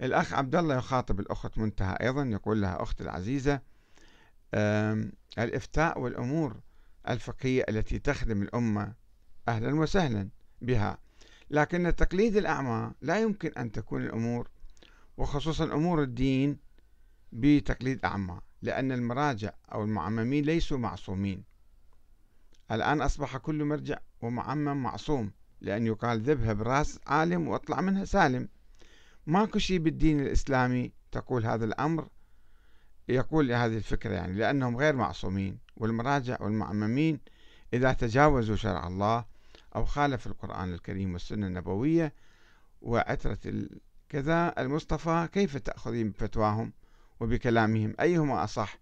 الأخ 0.00 0.34
عبد 0.34 0.54
الله 0.54 0.76
يخاطب 0.76 1.20
الأخت 1.20 1.58
منتهى 1.58 1.96
أيضا 2.00 2.22
يقول 2.22 2.62
لها 2.62 2.82
أخت 2.82 3.00
العزيزة 3.00 3.60
الإفتاء 5.38 6.00
والأمور 6.00 6.60
الفقهية 7.08 7.64
التي 7.68 7.98
تخدم 7.98 8.42
الأمة 8.42 8.94
أهلا 9.48 9.74
وسهلا 9.74 10.28
بها. 10.62 10.98
لكن 11.50 11.94
تقليد 11.96 12.36
الأعمى 12.36 12.92
لا 13.00 13.20
يمكن 13.20 13.52
أن 13.52 13.72
تكون 13.72 14.02
الأمور 14.02 14.48
وخصوصا 15.16 15.64
أمور 15.64 16.02
الدين 16.02 16.58
بتقليد 17.32 18.04
أعمى 18.04 18.40
لأن 18.62 18.92
المراجع 18.92 19.52
أو 19.72 19.84
المعممين 19.84 20.44
ليسوا 20.44 20.78
معصومين. 20.78 21.44
الآن 22.70 23.02
أصبح 23.02 23.36
كل 23.36 23.64
مرجع 23.64 23.98
ومعمم 24.20 24.82
معصوم 24.82 25.32
لأن 25.60 25.86
يقال 25.86 26.20
ذبها 26.20 26.52
براس 26.52 26.98
عالم 27.06 27.48
وأطلع 27.48 27.80
منها 27.80 28.04
سالم. 28.04 28.48
ماكو 29.26 29.58
شيء 29.58 29.78
بالدين 29.78 30.20
الإسلامي 30.20 30.92
تقول 31.12 31.46
هذا 31.46 31.64
الأمر 31.64 32.08
يقول 33.08 33.52
هذه 33.52 33.76
الفكرة 33.76 34.14
يعني 34.14 34.32
لأنهم 34.32 34.76
غير 34.76 34.96
معصومين 34.96 35.58
والمراجع 35.76 36.36
والمعممين 36.40 37.20
إذا 37.72 37.92
تجاوزوا 37.92 38.56
شرع 38.56 38.86
الله 38.86 39.24
أو 39.76 39.84
خالفوا 39.84 40.32
القرآن 40.32 40.74
الكريم 40.74 41.12
والسنة 41.12 41.46
النبوية 41.46 42.14
وعترة 42.82 43.38
كذا 44.08 44.54
المصطفى 44.58 45.28
كيف 45.32 45.56
تأخذين 45.56 46.10
بفتواهم 46.10 46.72
وبكلامهم؟ 47.20 47.94
أيهما 48.00 48.44
أصح 48.44 48.78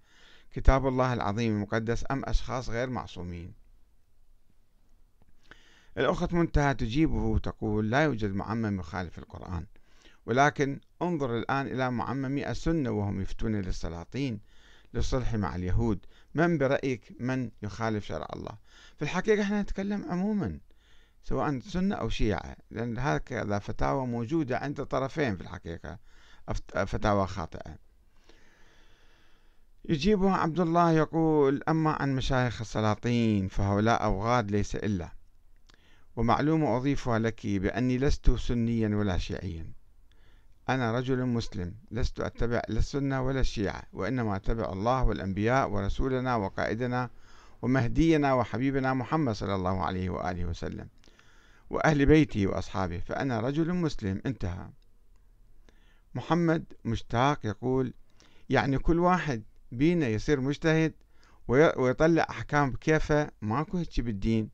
كتاب 0.51 0.87
الله 0.87 1.13
العظيم 1.13 1.53
المقدس 1.53 2.05
أم 2.11 2.25
أشخاص 2.25 2.69
غير 2.69 2.91
معصومين؟ 2.91 3.55
الأخت 5.99 6.33
منتهى 6.33 6.75
تجيبه 6.75 7.23
وتقول 7.23 7.91
لا 7.91 8.05
يوجد 8.05 8.35
معمم 8.35 8.81
يخالف 8.81 9.19
القرآن. 9.19 9.67
ولكن 10.27 10.81
انظر 11.03 11.39
الآن 11.39 11.67
إلى 11.67 11.91
معممي 11.91 12.51
السنة 12.51 12.91
وهم 12.91 13.21
يفتون 13.21 13.57
للسلاطين 13.57 14.41
للصلح 14.95 15.35
مع 15.35 15.57
اليهود. 15.57 16.07
من 16.35 16.59
برأيك 16.59 17.17
من 17.21 17.51
يخالف 17.63 18.05
شرع 18.05 18.27
الله؟ 18.37 18.59
في 18.97 19.03
الحقيقة 19.03 19.43
إحنا 19.43 19.63
نتكلم 19.63 20.05
عموما 20.11 20.61
سواء 21.25 21.61
سنة 21.61 21.95
أو 21.95 22.09
شيعة 22.09 22.57
لأن 22.71 22.99
هكذا 22.99 23.59
فتاوى 23.59 24.07
موجودة 24.07 24.59
عند 24.59 24.85
طرفين 24.85 25.37
في 25.37 25.43
الحقيقة 25.43 25.99
فتاوى 26.87 27.27
خاطئة. 27.27 27.79
يجيبها 29.89 30.37
عبد 30.37 30.61
الله 30.61 30.93
يقول 30.93 31.63
أما 31.69 31.91
عن 31.91 32.15
مشايخ 32.17 32.61
السلاطين 32.61 33.49
فهؤلاء 33.49 34.05
أوغاد 34.05 34.51
ليس 34.51 34.77
إلا. 34.77 35.09
ومعلومة 36.17 36.77
أضيفها 36.77 37.19
لك 37.19 37.47
بأني 37.47 37.99
لست 37.99 38.31
سنيا 38.31 38.97
ولا 38.97 39.19
شيعيا. 39.19 39.80
أنا 40.75 40.93
رجل 40.93 41.27
مسلم 41.27 41.75
لست 41.91 42.21
أتبع 42.21 42.63
لا 42.69 42.79
السنة 42.79 43.23
ولا 43.23 43.41
الشيعة 43.41 43.83
وإنما 43.93 44.37
أتبع 44.37 44.73
الله 44.73 45.05
والأنبياء 45.05 45.71
ورسولنا 45.71 46.37
وقائدنا 46.37 47.11
ومهدينا 47.63 48.35
وحبيبنا 48.35 48.95
محمد 48.95 49.35
صلى 49.35 49.55
الله 49.55 49.85
عليه 49.85 50.11
وآله 50.11 50.45
وسلم 50.45 50.89
وأهل 51.71 52.07
بيته 52.07 52.47
وأصحابه 52.47 52.99
فأنا 52.99 53.41
رجل 53.41 53.75
مسلم 53.75 54.21
انتهى. 54.27 54.69
محمد 56.15 56.65
مشتاق 56.85 57.47
يقول 57.47 57.95
يعني 58.51 58.79
كل 58.79 58.99
واحد 58.99 59.43
بينا 59.73 60.09
يصير 60.09 60.41
مجتهد 60.41 60.95
ويطلع 61.49 62.27
أحكام 62.31 62.71
بكيفه 62.71 63.31
ماكو 63.43 63.79
هيك 63.79 64.01
بالدين؟ 64.01 64.51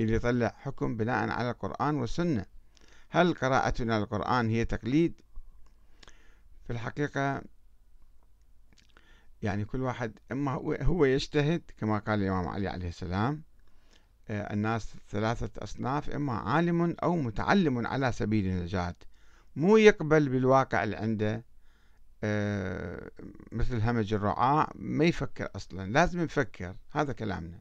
اللي 0.00 0.14
يطلع 0.14 0.54
حكم 0.56 0.96
بناء 0.96 1.30
على 1.30 1.50
القرآن 1.50 1.96
والسنة. 1.96 2.44
هل 3.10 3.34
قراءتنا 3.34 3.98
للقرآن 3.98 4.50
هي 4.50 4.64
تقليد 4.64 5.20
في 6.66 6.72
الحقيقة 6.72 7.42
يعني 9.42 9.64
كل 9.64 9.82
واحد 9.82 10.18
إما 10.32 10.52
هو 10.82 11.04
يجتهد 11.04 11.62
كما 11.78 11.98
قال 11.98 12.22
الإمام 12.22 12.48
علي 12.48 12.68
عليه 12.68 12.88
السلام 12.88 13.42
آه، 14.28 14.52
الناس 14.52 14.94
ثلاثة 15.10 15.50
أصناف 15.62 16.10
إما 16.10 16.32
عالم 16.32 16.96
أو 17.02 17.16
متعلم 17.16 17.86
على 17.86 18.12
سبيل 18.12 18.46
النجاة. 18.46 18.94
مو 19.56 19.76
يقبل 19.76 20.28
بالواقع 20.28 20.84
اللي 20.84 20.96
عنده 20.96 21.44
آه، 22.24 23.10
مثل 23.52 23.80
همج 23.80 24.14
الرعاع 24.14 24.72
ما 24.74 25.04
يفكر 25.04 25.48
أصلا 25.56 25.90
لازم 25.90 26.20
يفكر 26.20 26.76
هذا 26.90 27.12
كلامنا. 27.12 27.58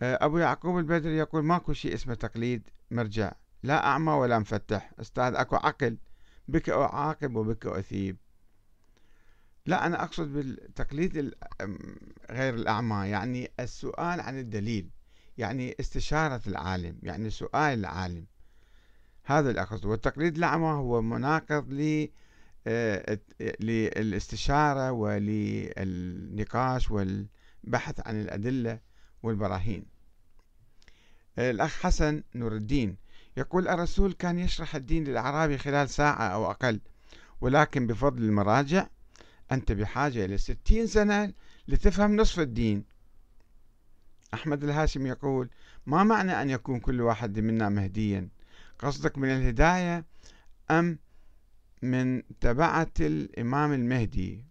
آه، 0.00 0.24
أبو 0.24 0.38
يعقوب 0.38 0.78
البدري 0.78 1.16
يقول 1.16 1.44
ماكو 1.44 1.72
شيء 1.72 1.94
اسمه 1.94 2.14
تقليد 2.14 2.70
مرجع 2.90 3.32
لا 3.62 3.86
أعمى 3.86 4.12
ولا 4.12 4.38
مفتح. 4.38 4.92
أستاذ 5.00 5.34
أكو 5.34 5.56
عقل. 5.56 5.96
بك 6.48 6.70
أعاقب 6.70 7.36
وبك 7.36 7.66
أثيب. 7.66 8.16
لا 9.66 9.86
أنا 9.86 10.02
أقصد 10.02 10.32
بالتقليد 10.32 11.34
غير 12.30 12.54
الأعمى 12.54 13.08
يعني 13.08 13.50
السؤال 13.60 14.20
عن 14.20 14.38
الدليل 14.38 14.90
يعني 15.38 15.76
استشارة 15.80 16.40
العالم 16.46 16.98
يعني 17.02 17.30
سؤال 17.30 17.78
العالم. 17.78 18.26
هذا 19.24 19.50
الأقصد 19.50 19.84
والتقليد 19.84 20.36
الأعمى 20.36 20.66
هو 20.66 21.02
مناقض 21.02 21.72
ل 21.72 22.08
آه، 22.68 23.18
للاستشارة 23.60 24.92
وللنقاش 24.92 26.90
والبحث 26.90 28.06
عن 28.06 28.20
الأدلة 28.20 28.80
والبراهين. 29.22 29.86
الأخ 31.38 31.80
حسن 31.80 32.22
نور 32.34 32.52
الدين 32.52 32.96
يقول 33.36 33.68
الرسول 33.68 34.12
كان 34.12 34.38
يشرح 34.38 34.74
الدين 34.74 35.04
للأعرابي 35.04 35.58
خلال 35.58 35.90
ساعة 35.90 36.28
أو 36.28 36.50
أقل 36.50 36.80
ولكن 37.40 37.86
بفضل 37.86 38.22
المراجع 38.22 38.86
أنت 39.52 39.72
بحاجة 39.72 40.24
إلى 40.24 40.38
ستين 40.38 40.86
سنة 40.86 41.32
لتفهم 41.68 42.16
نصف 42.16 42.40
الدين. 42.40 42.84
أحمد 44.34 44.64
الهاشم 44.64 45.06
يقول 45.06 45.50
ما 45.86 46.04
معنى 46.04 46.42
أن 46.42 46.50
يكون 46.50 46.80
كل 46.80 47.00
واحد 47.00 47.38
منا 47.38 47.68
مهديا؟ 47.68 48.28
قصدك 48.78 49.18
من 49.18 49.28
الهداية 49.28 50.04
أم 50.70 50.98
من 51.82 52.22
تبعة 52.40 52.92
الإمام 53.00 53.72
المهدي؟ 53.72 54.44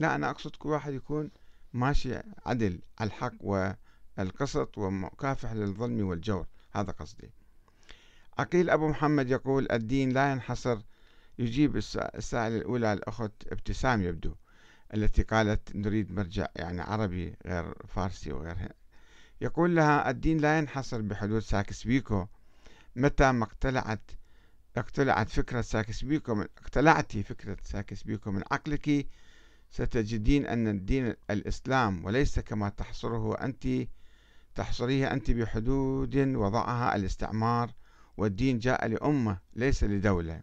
لا 0.00 0.14
أنا 0.14 0.30
أقصد 0.30 0.56
كل 0.56 0.68
واحد 0.68 0.92
يكون 0.92 1.30
ماشي 1.72 2.14
عدل 2.46 2.80
على 2.98 3.08
الحق 3.08 3.34
والقسط 3.40 4.78
ومكافح 4.78 5.52
للظلم 5.52 6.06
والجور. 6.06 6.46
هذا 6.72 6.92
قصدي. 6.92 7.30
عقيل 8.38 8.70
أبو 8.70 8.88
محمد 8.88 9.30
يقول 9.30 9.68
الدين 9.72 10.12
لا 10.12 10.32
ينحصر 10.32 10.78
يجيب 11.38 11.76
السائلة 11.76 12.56
الأولى 12.56 12.92
الأخت 12.92 13.32
ابتسام 13.52 14.02
يبدو 14.02 14.34
التي 14.94 15.22
قالت 15.22 15.76
نريد 15.76 16.12
مرجع 16.12 16.46
يعني 16.56 16.80
عربي 16.80 17.36
غير 17.46 17.74
فارسي 17.88 18.32
وغيرها 18.32 18.68
يقول 19.40 19.76
لها 19.76 20.10
الدين 20.10 20.38
لا 20.38 20.58
ينحصر 20.58 21.00
بحدود 21.00 21.38
سايكس 21.38 21.84
بيكو 21.84 22.26
متى 22.96 23.32
ما 23.32 23.44
اقتلعت 23.44 24.10
اقتلعت 24.76 25.28
فكرة 25.28 25.60
سايكس 25.60 26.04
بيكو 26.04 26.34
من 26.34 26.46
اقتلعتي 26.62 27.22
فكرة 27.22 27.56
سايكس 27.62 28.02
بيكو 28.02 28.30
من 28.30 28.42
عقلك 28.50 29.06
ستجدين 29.70 30.46
أن 30.46 30.68
الدين 30.68 31.14
الإسلام 31.30 32.04
وليس 32.04 32.38
كما 32.38 32.68
تحصره 32.68 33.34
أنت 33.34 33.68
تحصريه 34.54 35.12
أنت 35.12 35.30
بحدود 35.30 36.16
وضعها 36.16 36.96
الاستعمار 36.96 37.70
والدين 38.16 38.58
جاء 38.58 38.86
لأمة 38.86 39.38
ليس 39.54 39.84
لدولة. 39.84 40.42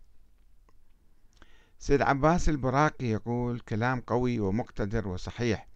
سيد 1.80 2.02
عباس 2.02 2.50
البراقي 2.50 3.06
يقول 3.06 3.60
كلام 3.60 4.02
قوي 4.02 4.40
ومقتدر 4.40 5.08
وصحيح 5.08 5.68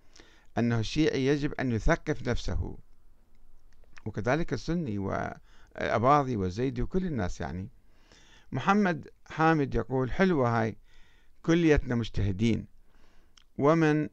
أنه 0.57 0.79
الشيعي 0.79 1.25
يجب 1.25 1.53
أن 1.53 1.71
يثقف 1.71 2.27
نفسه 2.27 2.77
وكذلك 4.05 4.53
السني 4.53 4.97
والأباضي 4.97 6.35
والزيدي 6.35 6.81
وكل 6.81 7.05
الناس 7.05 7.41
يعني. 7.41 7.69
محمد 8.51 9.09
حامد 9.25 9.75
يقول 9.75 10.11
حلوة 10.11 10.61
هاي 10.61 10.77
كليتنا 11.41 11.95
مجتهدين 11.95 12.65
ومن 13.57 14.09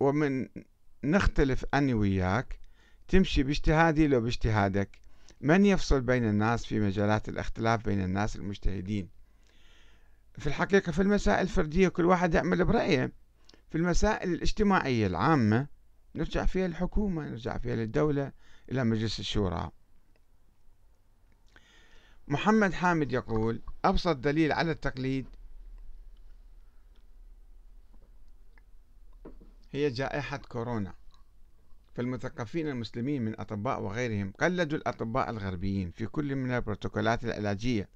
ومن 0.00 0.48
نختلف 1.04 1.64
أني 1.74 1.94
وياك 1.94 2.60
تمشي 3.08 3.42
باجتهادي 3.42 4.06
لو 4.06 4.20
باجتهادك. 4.20 5.03
من 5.44 5.66
يفصل 5.66 6.00
بين 6.00 6.28
الناس 6.28 6.66
في 6.66 6.80
مجالات 6.80 7.28
الاختلاف 7.28 7.84
بين 7.84 8.04
الناس 8.04 8.36
المجتهدين؟ 8.36 9.08
في 10.38 10.46
الحقيقة 10.46 10.92
في 10.92 11.02
المسائل 11.02 11.40
الفردية 11.40 11.88
كل 11.88 12.04
واحد 12.04 12.34
يعمل 12.34 12.64
برأيه. 12.64 13.12
في 13.70 13.78
المسائل 13.78 14.32
الاجتماعية 14.32 15.06
العامة 15.06 15.66
نرجع 16.14 16.44
فيها 16.44 16.68
للحكومة 16.68 17.28
نرجع 17.28 17.58
فيها 17.58 17.76
للدولة 17.76 18.32
إلى 18.72 18.84
مجلس 18.84 19.20
الشورى. 19.20 19.70
محمد 22.28 22.72
حامد 22.72 23.12
يقول 23.12 23.62
أبسط 23.84 24.16
دليل 24.16 24.52
على 24.52 24.70
التقليد 24.70 25.26
هي 29.72 29.90
جائحة 29.90 30.36
كورونا. 30.36 30.94
فالمثقفين 31.94 32.68
المسلمين 32.68 33.22
من 33.22 33.40
أطباء 33.40 33.82
وغيرهم 33.82 34.32
قلدوا 34.40 34.78
الأطباء 34.78 35.30
الغربيين 35.30 35.90
في 35.90 36.06
كل 36.06 36.34
من 36.34 36.50
البروتوكولات 36.50 37.24
العلاجية 37.24 37.88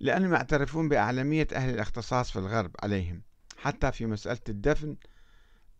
لأنهم 0.00 0.34
يعترفون 0.34 0.88
بأعلمية 0.88 1.46
أهل 1.52 1.74
الاختصاص 1.74 2.30
في 2.30 2.38
الغرب 2.38 2.70
عليهم. 2.82 3.22
حتى 3.56 3.92
في 3.92 4.06
مسألة 4.06 4.40
الدفن 4.48 4.96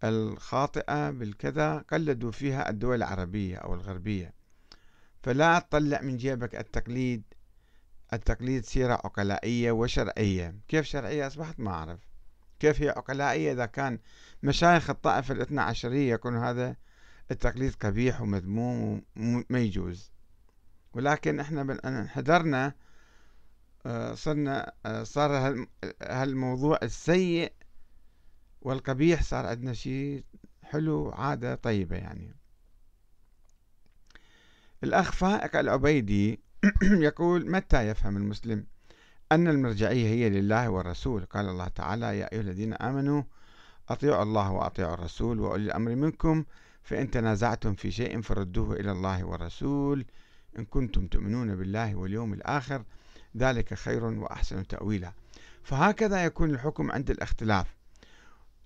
الخاطئة 0.04 1.10
بالكذا 1.10 1.78
قلدوا 1.78 2.30
فيها 2.30 2.70
الدول 2.70 2.96
العربية 2.96 3.56
أو 3.56 3.74
الغربية. 3.74 4.34
فلا 5.22 5.58
تطلع 5.58 6.00
من 6.00 6.16
جيبك 6.16 6.54
التقليد 6.54 7.22
التقليد 8.12 8.64
سيرة 8.64 8.92
عقلائية 8.92 9.72
وشرعية. 9.72 10.54
كيف 10.68 10.86
شرعية؟ 10.86 11.26
أصبحت 11.26 11.60
ما 11.60 11.70
أعرف. 11.70 12.09
كيف 12.60 12.82
هي 12.82 12.88
عقلائية؟ 12.88 13.52
إذا 13.52 13.66
كان 13.66 13.98
مشايخ 14.42 14.90
الطائفة 14.90 15.34
الاثنى 15.34 15.60
عشرية 15.60 16.14
يكون 16.14 16.36
هذا 16.36 16.76
التقليد 17.30 17.74
قبيح 17.74 18.20
ومذموم 18.20 19.02
وما 19.16 19.58
يجوز. 19.58 20.12
ولكن 20.92 21.40
إحنا 21.40 21.78
انحدرنا 21.84 22.74
آه، 23.86 24.14
صرنا 24.14 24.72
آه، 24.86 25.02
صار 25.02 25.66
هالموضوع 26.02 26.78
السيء 26.82 27.52
والقبيح 28.62 29.22
صار 29.22 29.46
عندنا 29.46 29.72
شيء 29.72 30.24
حلو 30.62 31.10
عادة 31.10 31.54
طيبة 31.54 31.96
يعني. 31.96 32.34
الأخ 34.84 35.12
فائق 35.12 35.56
العبيدي 35.56 36.40
يقول 36.82 37.50
متى 37.50 37.88
يفهم 37.88 38.16
المسلم 38.16 38.66
أن 39.32 39.48
المرجعية 39.48 40.08
هي 40.08 40.30
لله 40.30 40.70
والرسول. 40.70 41.24
قال 41.24 41.48
الله 41.48 41.68
تعالى 41.68 42.18
يا 42.18 42.32
أيها 42.32 42.40
الذين 42.40 42.74
آمنوا 42.74 43.22
أطيعوا 43.88 44.22
الله 44.22 44.52
وأطيعوا 44.52 44.94
الرسول 44.94 45.40
وأولي 45.40 45.64
الأمر 45.64 45.94
منكم. 45.94 46.44
فإن 46.82 47.10
تنازعتم 47.10 47.74
في 47.74 47.90
شيء 47.90 48.20
فردوه 48.20 48.76
إلى 48.76 48.92
الله 48.92 49.24
والرسول. 49.24 50.04
إن 50.58 50.64
كنتم 50.64 51.06
تؤمنون 51.06 51.56
بالله 51.56 51.94
واليوم 51.94 52.32
الآخر 52.32 52.84
ذلك 53.36 53.74
خير 53.74 54.04
وأحسن 54.04 54.66
تأويلا. 54.66 55.12
فهكذا 55.62 56.24
يكون 56.24 56.50
الحكم 56.50 56.92
عند 56.92 57.10
الاختلاف. 57.10 57.76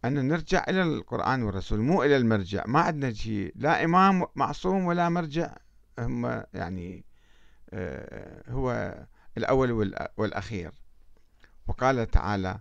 أن 0.05 0.29
نرجع 0.29 0.64
إلى 0.68 0.83
القرآن 0.83 1.42
والرسول 1.42 1.81
مو 1.81 2.03
إلى 2.03 2.16
المرجع. 2.16 2.64
ما 2.66 2.81
عندنا 2.81 3.12
شيء. 3.12 3.53
لا 3.57 3.85
إمام 3.85 4.24
معصوم 4.35 4.85
ولا 4.85 5.09
مرجع. 5.09 5.57
هم 5.98 6.42
يعني 6.55 7.05
آه، 7.72 8.50
هو 8.50 8.94
الأول 9.38 9.94
والأخير. 10.16 10.73
وقال 11.66 12.11
تعالى 12.11 12.61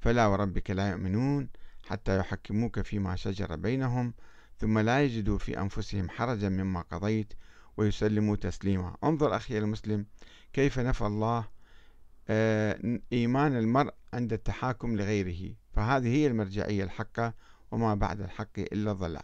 فلا 0.00 0.26
وربك 0.26 0.70
لا 0.70 0.90
يؤمنون 0.90 1.48
حتى 1.86 2.18
يحكموك 2.18 2.80
فيما 2.80 3.16
شجر 3.16 3.56
بينهم 3.56 4.14
ثم 4.58 4.78
لا 4.78 5.04
يجدوا 5.04 5.38
في 5.38 5.60
أنفسهم 5.60 6.10
حرجا 6.10 6.48
مما 6.48 6.80
قضيت 6.80 7.32
ويسلموا 7.76 8.36
تسليما. 8.36 8.96
انظر 9.04 9.36
أخي 9.36 9.58
المسلم 9.58 10.06
كيف 10.52 10.78
نفى 10.78 11.06
الله 11.06 11.44
آه، 12.28 13.00
إيمان 13.12 13.56
المرء 13.56 13.94
عند 14.12 14.32
التحاكم 14.32 14.96
لغيره. 14.96 15.54
فهذه 15.72 16.08
هي 16.08 16.26
المرجعية 16.26 16.84
الحقة 16.84 17.34
وما 17.70 17.94
بعد 17.94 18.20
الحق 18.20 18.58
إلا 18.58 18.92
الضلال. 18.92 19.22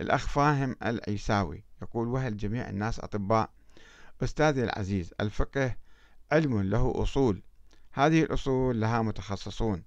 الأخ 0.00 0.28
فاهم 0.28 0.76
العيساوي 0.82 1.64
يقول 1.82 2.08
وهل 2.08 2.36
جميع 2.36 2.68
الناس 2.68 3.00
أطباء؟ 3.00 3.50
أستاذي 4.22 4.64
العزيز 4.64 5.14
الفقه 5.20 5.76
علم 6.32 6.60
له 6.62 6.92
أصول. 6.96 7.42
هذه 7.92 8.22
الأصول 8.22 8.80
لها 8.80 9.02
متخصصون. 9.02 9.82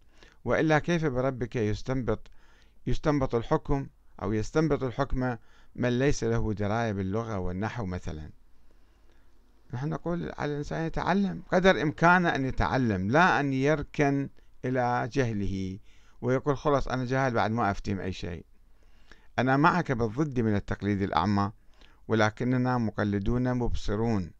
وإلا 0.45 0.79
كيف 0.79 1.05
بربك 1.05 1.55
يستنبط 1.55 2.31
يستنبط 2.87 3.35
الحكم 3.35 3.87
أو 4.21 4.33
يستنبط 4.33 4.83
الحكم 4.83 5.37
من 5.75 5.99
ليس 5.99 6.23
له 6.23 6.53
دراية 6.53 6.91
باللغة 6.91 7.37
والنحو 7.37 7.85
مثلا؟ 7.85 8.29
نحن 9.73 9.89
نقول 9.89 10.31
على 10.37 10.51
الإنسان 10.51 10.85
يتعلم 10.85 11.43
قدر 11.51 11.81
إمكانه 11.81 12.29
أن 12.29 12.45
يتعلم 12.45 13.11
لا 13.11 13.39
أن 13.39 13.53
يركن 13.53 14.29
إلى 14.65 15.09
جهله 15.13 15.79
ويقول 16.21 16.57
خلاص 16.57 16.87
أنا 16.87 17.05
جاهل 17.05 17.33
بعد 17.33 17.51
ما 17.51 17.71
أفتهم 17.71 17.99
أي 17.99 18.13
شيء. 18.13 18.45
أنا 19.39 19.57
معك 19.57 19.91
بالضد 19.91 20.39
من 20.39 20.55
التقليد 20.55 21.01
الأعمى 21.01 21.51
ولكننا 22.07 22.77
مقلدون 22.77 23.53
مبصرون 23.53 24.31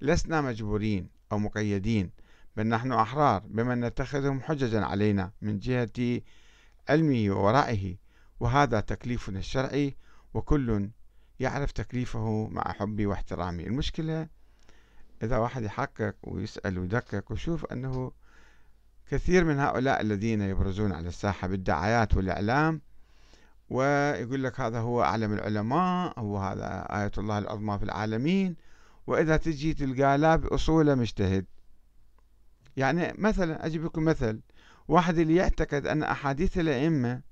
لسنا 0.00 0.40
مجبورين. 0.40 1.17
أو 1.32 1.38
مقيدين 1.38 2.10
بل 2.56 2.66
نحن 2.66 2.92
أحرار 2.92 3.42
بمن 3.46 3.80
نتخذهم 3.80 4.40
حججا 4.40 4.84
علينا 4.84 5.32
من 5.42 5.58
جهة 5.58 6.20
علمه 6.88 7.30
وورائه 7.30 7.96
وهذا 8.40 8.80
تكليفنا 8.80 9.38
الشرعي 9.38 9.96
وكل 10.34 10.90
يعرف 11.40 11.72
تكليفه 11.72 12.48
مع 12.48 12.72
حبي 12.72 13.06
واحترامي. 13.06 13.66
المشكلة 13.66 14.28
إذا 15.22 15.38
واحد 15.38 15.62
يحقق 15.62 16.14
ويسأل 16.22 16.78
ويدقق 16.78 17.24
ويشوف 17.30 17.72
أنه 17.72 18.12
كثير 19.10 19.44
من 19.44 19.58
هؤلاء 19.58 20.00
الذين 20.00 20.40
يبرزون 20.40 20.92
على 20.92 21.08
الساحة 21.08 21.48
بالدعايات 21.48 22.16
والإعلام 22.16 22.80
ويقول 23.70 24.44
لك 24.44 24.60
هذا 24.60 24.80
هو 24.80 25.02
أعلم 25.02 25.32
العلماء 25.32 26.20
هو 26.20 26.38
هذا 26.38 26.86
آية 26.90 27.12
الله 27.18 27.38
العظمى 27.38 27.78
في 27.78 27.84
العالمين 27.84 28.56
وإذا 29.08 29.36
تجي 29.36 29.74
تلقى 29.74 30.18
لا 30.18 30.36
بأصوله 30.36 30.94
مجتهد. 30.94 31.46
يعني 32.76 33.14
مثلا 33.18 33.66
أجيب 33.66 33.84
لكم 33.84 34.04
مثل 34.04 34.40
واحد 34.88 35.18
اللي 35.18 35.34
يعتقد 35.34 35.86
أن 35.86 36.02
أحاديث 36.02 36.58
الأئمة 36.58 37.22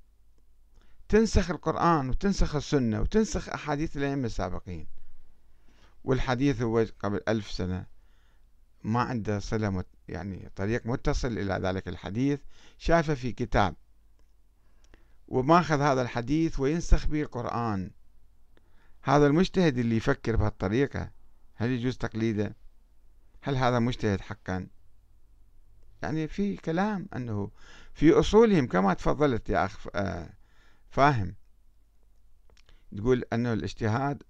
تنسخ 1.08 1.50
القرآن 1.50 2.08
وتنسخ 2.08 2.56
السنة 2.56 3.00
وتنسخ 3.00 3.48
أحاديث 3.48 3.96
الأئمة 3.96 4.26
السابقين. 4.26 4.86
والحديث 6.04 6.62
هو 6.62 6.86
قبل 6.98 7.20
ألف 7.28 7.50
سنة. 7.50 7.86
ما 8.84 9.00
عنده 9.00 9.38
صلة 9.38 9.70
مت 9.70 9.86
يعني 10.08 10.50
طريق 10.56 10.86
متصل 10.86 11.38
إلى 11.38 11.60
ذلك 11.62 11.88
الحديث. 11.88 12.40
شافه 12.78 13.14
في 13.14 13.32
كتاب. 13.32 13.74
وماخذ 15.28 15.80
هذا 15.80 16.02
الحديث 16.02 16.60
وينسخ 16.60 17.06
به 17.06 17.22
القرآن. 17.22 17.90
هذا 19.02 19.26
المجتهد 19.26 19.78
اللي 19.78 19.96
يفكر 19.96 20.36
بهالطريقة. 20.36 21.15
هل 21.56 21.70
يجوز 21.70 21.96
تقليده. 21.96 22.56
هل 23.42 23.56
هذا 23.56 23.78
مجتهد 23.78 24.20
حقا؟ 24.20 24.66
يعني 26.02 26.28
في 26.28 26.56
كلام 26.56 27.08
أنه 27.16 27.50
في 27.94 28.12
أصولهم 28.12 28.66
كما 28.66 28.94
تفضلت 28.94 29.48
يا 29.48 29.64
أخ 29.64 29.86
آه، 29.94 30.30
فاهم. 30.90 31.34
تقول 32.96 33.24
أنه 33.32 33.52
الاجتهاد 33.52 34.22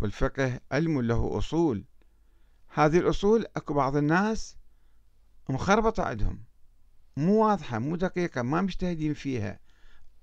والفقه 0.00 0.60
علم 0.72 1.00
له 1.00 1.38
أصول. 1.38 1.84
هذه 2.68 2.98
الأصول 2.98 3.46
أكو 3.56 3.74
بعض 3.74 3.96
الناس 3.96 4.56
مخربطة 5.48 6.02
عندهم. 6.02 6.44
مو 7.16 7.46
واضحة 7.46 7.78
مو 7.78 7.96
دقيقة 7.96 8.42
ما 8.42 8.62
مجتهدين 8.62 9.14
فيها. 9.14 9.58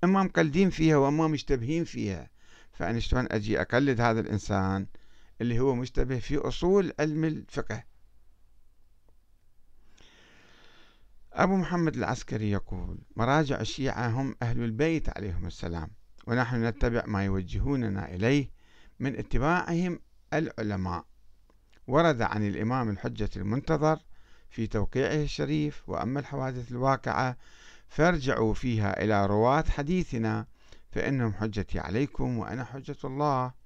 إما 0.04 0.24
مقلدين 0.24 0.70
فيها 0.70 0.98
وإما 0.98 1.28
مشتبهين 1.28 1.84
فيها. 1.84 2.30
فأنا 2.72 3.00
شلون 3.00 3.28
أجي 3.32 3.62
أقلد 3.62 4.02
هذا 4.02 4.20
الإنسان؟ 4.20 4.88
اللي 5.42 5.60
هو 5.60 5.76
مشتبه 5.76 6.20
في 6.20 6.38
أصول 6.38 6.94
علم 7.00 7.24
الفقه. 7.24 7.84
أبو 11.34 11.56
محمد 11.56 11.96
العسكري 11.96 12.52
يقول 12.52 12.98
مراجع 13.16 13.62
الشيعة 13.62 14.08
هم 14.08 14.36
أهل 14.42 14.64
البيت 14.64 15.18
عليهم 15.18 15.48
السلام 15.48 15.92
ونحن 16.28 16.66
نتبع 16.66 17.04
ما 17.06 17.26
يوجهوننا 17.26 18.16
إليه 18.16 18.52
من 19.00 19.16
اتباعهم 19.16 20.00
العلماء. 20.34 21.06
ورد 21.88 22.22
عن 22.22 22.48
الإمام 22.48 22.90
الحجة 22.90 23.30
المنتظر 23.36 24.00
في 24.50 24.68
توقيعه 24.68 25.24
الشريف 25.24 25.90
وأما 25.90 26.20
الحوادث 26.20 26.72
الواقعة 26.72 27.38
فارجعوا 27.88 28.54
فيها 28.54 29.04
إلى 29.04 29.26
رواة 29.26 29.64
حديثنا 29.70 30.48
فإنهم 30.92 31.34
حجتي 31.34 31.80
عليكم 31.80 32.38
وأنا 32.38 32.64
حجة 32.64 32.98
الله. 33.04 33.63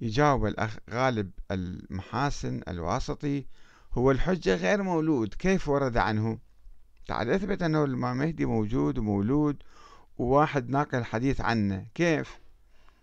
يجاوب 0.00 0.46
الأخ 0.46 0.76
غالب 0.90 1.30
المحاسن 1.50 2.60
الواسطي 2.68 3.46
هو 3.92 4.10
الحجة 4.10 4.54
غير 4.54 4.82
مولود 4.82 5.34
كيف 5.34 5.68
ورد 5.68 5.96
عنه؟ 5.96 6.38
تعال 7.06 7.30
أثبت 7.30 7.62
أنه 7.62 7.84
الإمام 7.84 8.16
مهدي 8.16 8.46
موجود 8.46 8.98
ومولود 8.98 9.62
وواحد 10.18 10.68
ناقل 10.68 11.04
حديث 11.04 11.40
عنه. 11.40 11.86
كيف؟ 11.94 12.38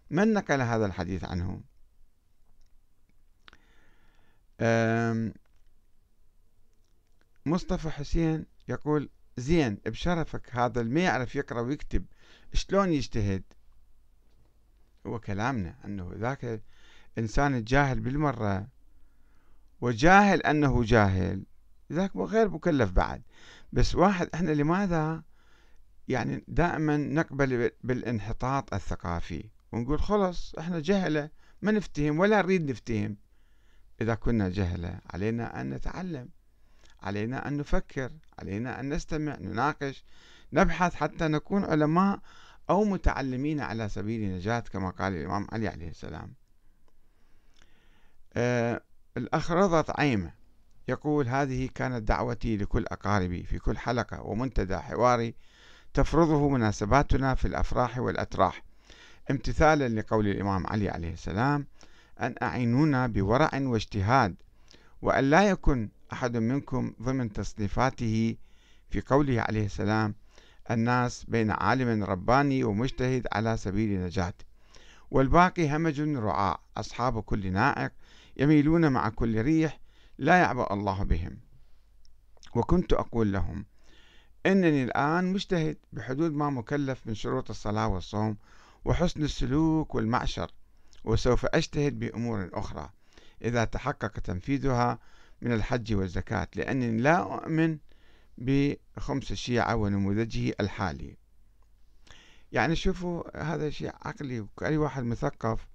من 0.09 0.33
نقل 0.33 0.61
هذا 0.61 0.85
الحديث 0.85 1.23
عنه؟ 1.23 1.61
مصطفى 7.45 7.89
حسين 7.89 8.45
يقول 8.67 9.09
زين 9.37 9.77
بشرفك 9.85 10.55
هذا 10.55 10.81
اللي 10.81 10.93
ما 10.93 11.01
يعرف 11.01 11.35
يقرأ 11.35 11.61
ويكتب 11.61 12.05
شلون 12.53 12.93
يجتهد؟ 12.93 13.43
هو 15.07 15.19
كلامنا 15.19 15.75
أنه 15.85 16.11
ذاك 16.15 16.61
إنسان 17.17 17.63
جاهل 17.63 17.99
بالمرة 17.99 18.67
وجاهل 19.81 20.41
أنه 20.41 20.83
جاهل. 20.83 21.45
ذاك 21.93 22.15
غير 22.15 22.49
مكلف 22.49 22.91
بعد. 22.91 23.21
بس 23.73 23.95
واحد 23.95 24.29
إحنا 24.33 24.51
لماذا 24.51 25.23
يعني 26.07 26.43
دائما 26.47 26.97
نقبل 26.97 27.71
بالانحطاط 27.83 28.73
الثقافي؟ 28.73 29.49
ونقول 29.71 29.99
خلص 29.99 30.55
إحنا 30.55 30.79
جهلة 30.79 31.29
ما 31.61 31.71
نفتهم 31.71 32.19
ولا 32.19 32.41
نريد 32.41 32.69
نفتهم. 32.69 33.17
إذا 34.01 34.15
كنا 34.15 34.49
جهلة 34.49 34.99
علينا 35.13 35.61
أن 35.61 35.69
نتعلم 35.69 36.29
علينا 37.01 37.47
أن 37.47 37.57
نفكر 37.57 38.11
علينا 38.39 38.79
أن 38.79 38.93
نستمع 38.93 39.35
نناقش 39.35 40.03
نبحث 40.53 40.95
حتى 40.95 41.27
نكون 41.27 41.63
علماء 41.63 42.19
أو 42.69 42.83
متعلمين 42.83 43.59
على 43.59 43.89
سبيل 43.89 44.23
النجاة 44.23 44.59
كما 44.59 44.89
قال 44.89 45.13
الإمام 45.13 45.47
علي 45.51 45.67
عليه 45.67 45.89
السلام. 45.89 46.33
الأخ 49.17 49.51
رضت 49.51 49.99
عيمة 49.99 50.31
يقول 50.87 51.27
هذه 51.27 51.69
كانت 51.75 52.07
دعوتي 52.07 52.57
لكل 52.57 52.85
أقاربي 52.87 53.43
في 53.43 53.59
كل 53.59 53.77
حلقة 53.77 54.21
ومنتدى 54.21 54.77
حواري 54.77 55.35
تفرضه 55.93 56.49
مناسباتنا 56.49 57.35
في 57.35 57.45
الأفراح 57.45 57.97
والأتراح. 57.97 58.63
امتثالا 59.31 59.99
لقول 59.99 60.27
الإمام 60.27 60.67
علي 60.67 60.89
عليه 60.89 61.13
السلام 61.13 61.67
أن 62.21 62.35
أعينونا 62.41 63.07
بورع 63.07 63.49
واجتهاد 63.53 64.35
وأن 65.01 65.29
لا 65.29 65.49
يكن 65.49 65.89
أحد 66.13 66.37
منكم 66.37 66.93
ضمن 67.01 67.33
تصنيفاته. 67.33 68.35
في 68.89 69.01
قوله 69.01 69.41
عليه 69.41 69.65
السلام 69.65 70.15
الناس 70.71 71.23
بين 71.23 71.51
عالم 71.51 72.03
رباني 72.03 72.63
ومجتهد 72.63 73.27
على 73.31 73.57
سبيل 73.57 74.05
نجاة. 74.05 74.33
والباقي 75.11 75.75
همج 75.75 76.01
رعاء 76.01 76.59
أصحاب 76.77 77.19
كل 77.19 77.51
نائق 77.51 77.91
يميلون 78.37 78.91
مع 78.91 79.09
كل 79.09 79.41
ريح 79.41 79.79
لا 80.17 80.37
يعبأ 80.37 80.73
الله 80.73 81.03
بهم. 81.03 81.39
وكنت 82.55 82.93
أقول 82.93 83.33
لهم 83.33 83.65
إنني 84.45 84.83
الآن 84.83 85.33
مجتهد 85.33 85.77
بحدود 85.93 86.33
ما 86.33 86.49
مكلف 86.49 87.07
من 87.07 87.13
شروط 87.13 87.49
الصلاة 87.49 87.87
والصوم 87.87 88.37
وحسن 88.85 89.23
السلوك 89.23 89.95
والمعشر 89.95 90.51
وسوف 91.03 91.45
أجتهد 91.45 91.99
بأمور 91.99 92.49
أخرى 92.53 92.89
إذا 93.41 93.65
تحقق 93.65 94.19
تنفيذها 94.19 94.99
من 95.41 95.51
الحج 95.51 95.93
والزكاة 95.93 96.47
لأنني 96.55 97.01
لا 97.01 97.17
أؤمن 97.17 97.77
بخمس 98.37 99.31
الشيعة 99.31 99.75
ونموذجه 99.75 100.53
الحالي. 100.59 101.17
يعني 102.51 102.75
شوفوا 102.75 103.43
هذا 103.53 103.69
شيء 103.69 103.91
عقلي 104.05 104.47
أي 104.61 104.77
واحد 104.77 105.03
مثقف 105.03 105.67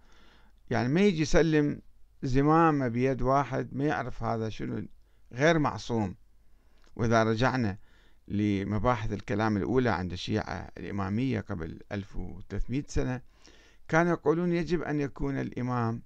يعني 0.71 0.89
ما 0.89 1.01
يجي 1.01 1.23
يسلم 1.23 1.81
زمامة 2.23 2.89
بيد 2.89 3.23
واحد 3.23 3.69
ما 3.73 3.85
يعرف 3.85 4.23
هذا 4.23 4.49
شنو 4.49 4.87
غير 5.33 5.59
معصوم. 5.59 6.15
وإذا 6.97 7.25
رجعنا 7.25 7.79
لمباحث 8.29 9.13
الكلام 9.13 9.57
الأولى 9.57 9.91
عند 9.91 10.13
الشيعة 10.13 10.71
الإمامية 10.79 11.41
قبل 11.41 11.81
1300 11.93 12.85
سنة 12.89 13.21
كانوا 13.89 14.13
يقولون 14.13 14.53
يجب 14.53 14.83
أن 14.83 15.01
يكون 15.01 15.41
الإمام 15.41 16.03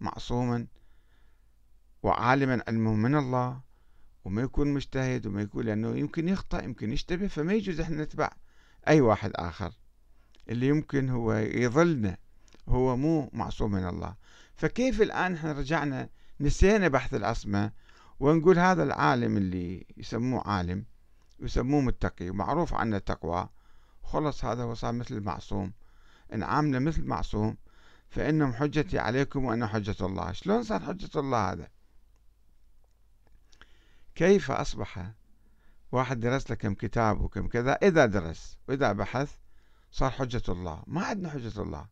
معصوما 0.00 0.66
وعالما 2.02 2.62
علمه 2.68 2.94
من 2.94 3.14
الله 3.14 3.60
وما 4.24 4.42
يكون 4.42 4.74
مجتهد 4.74 5.26
وما 5.26 5.42
يكون 5.42 5.64
لأنه 5.64 5.96
يمكن 5.96 6.28
يخطأ 6.28 6.62
يمكن 6.62 6.92
يشتبه 6.92 7.26
فما 7.26 7.52
يجوز 7.52 7.80
إحنا 7.80 8.04
نتبع 8.04 8.30
أي 8.88 9.00
واحد 9.00 9.30
آخر. 9.34 9.72
اللي 10.48 10.68
يمكن 10.68 11.08
هو 11.08 11.32
يظلنا 11.34 12.16
هو 12.68 12.96
مو 12.96 13.30
معصوم 13.32 13.72
من 13.72 13.88
الله. 13.88 14.14
فكيف 14.62 15.02
الآن 15.02 15.34
إحنا 15.34 15.52
رجعنا 15.52 16.08
نسينا 16.40 16.88
بحث 16.88 17.14
العصمة 17.14 17.72
ونقول 18.20 18.58
هذا 18.58 18.82
العالم 18.82 19.36
اللي 19.36 19.86
يسموه 19.96 20.48
عالم 20.48 20.84
يسموه 21.40 21.80
متقي 21.80 22.30
ومعروف 22.30 22.74
عنه 22.74 22.96
التقوى 22.96 23.48
خلص 24.02 24.44
هذا 24.44 24.62
هو 24.62 24.74
صار 24.74 24.92
مثل 24.92 25.14
المعصوم. 25.14 25.72
إن 26.32 26.42
عامله 26.42 26.78
مثل 26.78 27.04
معصوم 27.04 27.56
فإنهم 28.08 28.52
حجتي 28.52 28.98
عليكم 28.98 29.44
وأنا 29.44 29.66
حجة 29.66 30.06
الله. 30.06 30.32
شلون 30.32 30.62
صار 30.62 30.80
حجة 30.80 31.20
الله 31.20 31.52
هذا؟ 31.52 31.68
كيف 34.14 34.50
أصبح 34.50 35.12
واحد 35.92 36.20
درس 36.20 36.50
له 36.50 36.56
كم 36.56 36.74
كتاب 36.74 37.20
وكم 37.20 37.48
كذا؟ 37.48 37.72
إذا 37.72 38.06
درس 38.06 38.58
وإذا 38.68 38.92
بحث 38.92 39.36
صار 39.90 40.10
حجة 40.10 40.42
الله. 40.48 40.82
ما 40.86 41.04
عندنا 41.04 41.30
حجة 41.30 41.62
الله. 41.62 41.86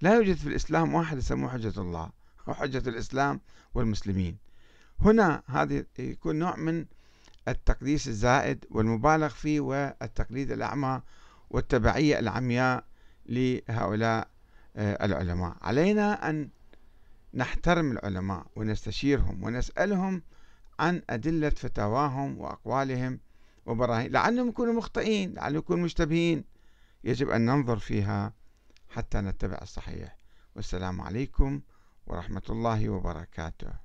لا 0.00 0.14
يوجد 0.14 0.36
في 0.36 0.48
الإسلام 0.48 0.94
واحد 0.94 1.18
يسموه 1.18 1.50
حجة 1.50 1.80
الله 1.80 2.10
هو 2.48 2.54
حجة 2.54 2.88
الإسلام 2.88 3.40
والمسلمين. 3.74 4.36
هنا 5.00 5.42
هذه 5.46 5.84
يكون 5.98 6.36
نوع 6.36 6.56
من 6.56 6.86
التقديس 7.48 8.08
الزائد 8.08 8.64
والمبالغ 8.70 9.28
فيه 9.28 9.60
والتقليد 9.60 10.52
الأعمى 10.52 11.02
والتبعية 11.50 12.18
العمياء 12.18 12.84
لهؤلاء 13.26 14.28
آه، 14.76 15.04
العلماء. 15.04 15.56
علينا 15.62 16.30
أن 16.30 16.48
نحترم 17.34 17.92
العلماء 17.92 18.46
ونستشيرهم 18.56 19.44
ونسألهم 19.44 20.22
عن 20.78 21.02
أدلة 21.10 21.50
فتاواهم 21.50 22.38
وأقوالهم 22.38 23.20
وبراهين 23.66 24.12
لعلهم 24.12 24.48
يكونوا 24.48 24.72
مخطئين 24.72 25.32
لعلهم 25.34 25.58
يكونوا 25.58 25.84
مشتبهين. 25.84 26.44
يجب 27.04 27.30
أن 27.30 27.46
ننظر 27.46 27.78
فيها 27.78 28.32
حتى 28.94 29.20
نتبع 29.20 29.58
الصحيح. 29.62 30.16
والسلام 30.56 31.00
عليكم 31.00 31.60
ورحمة 32.06 32.42
الله 32.50 32.88
وبركاته. 32.88 33.83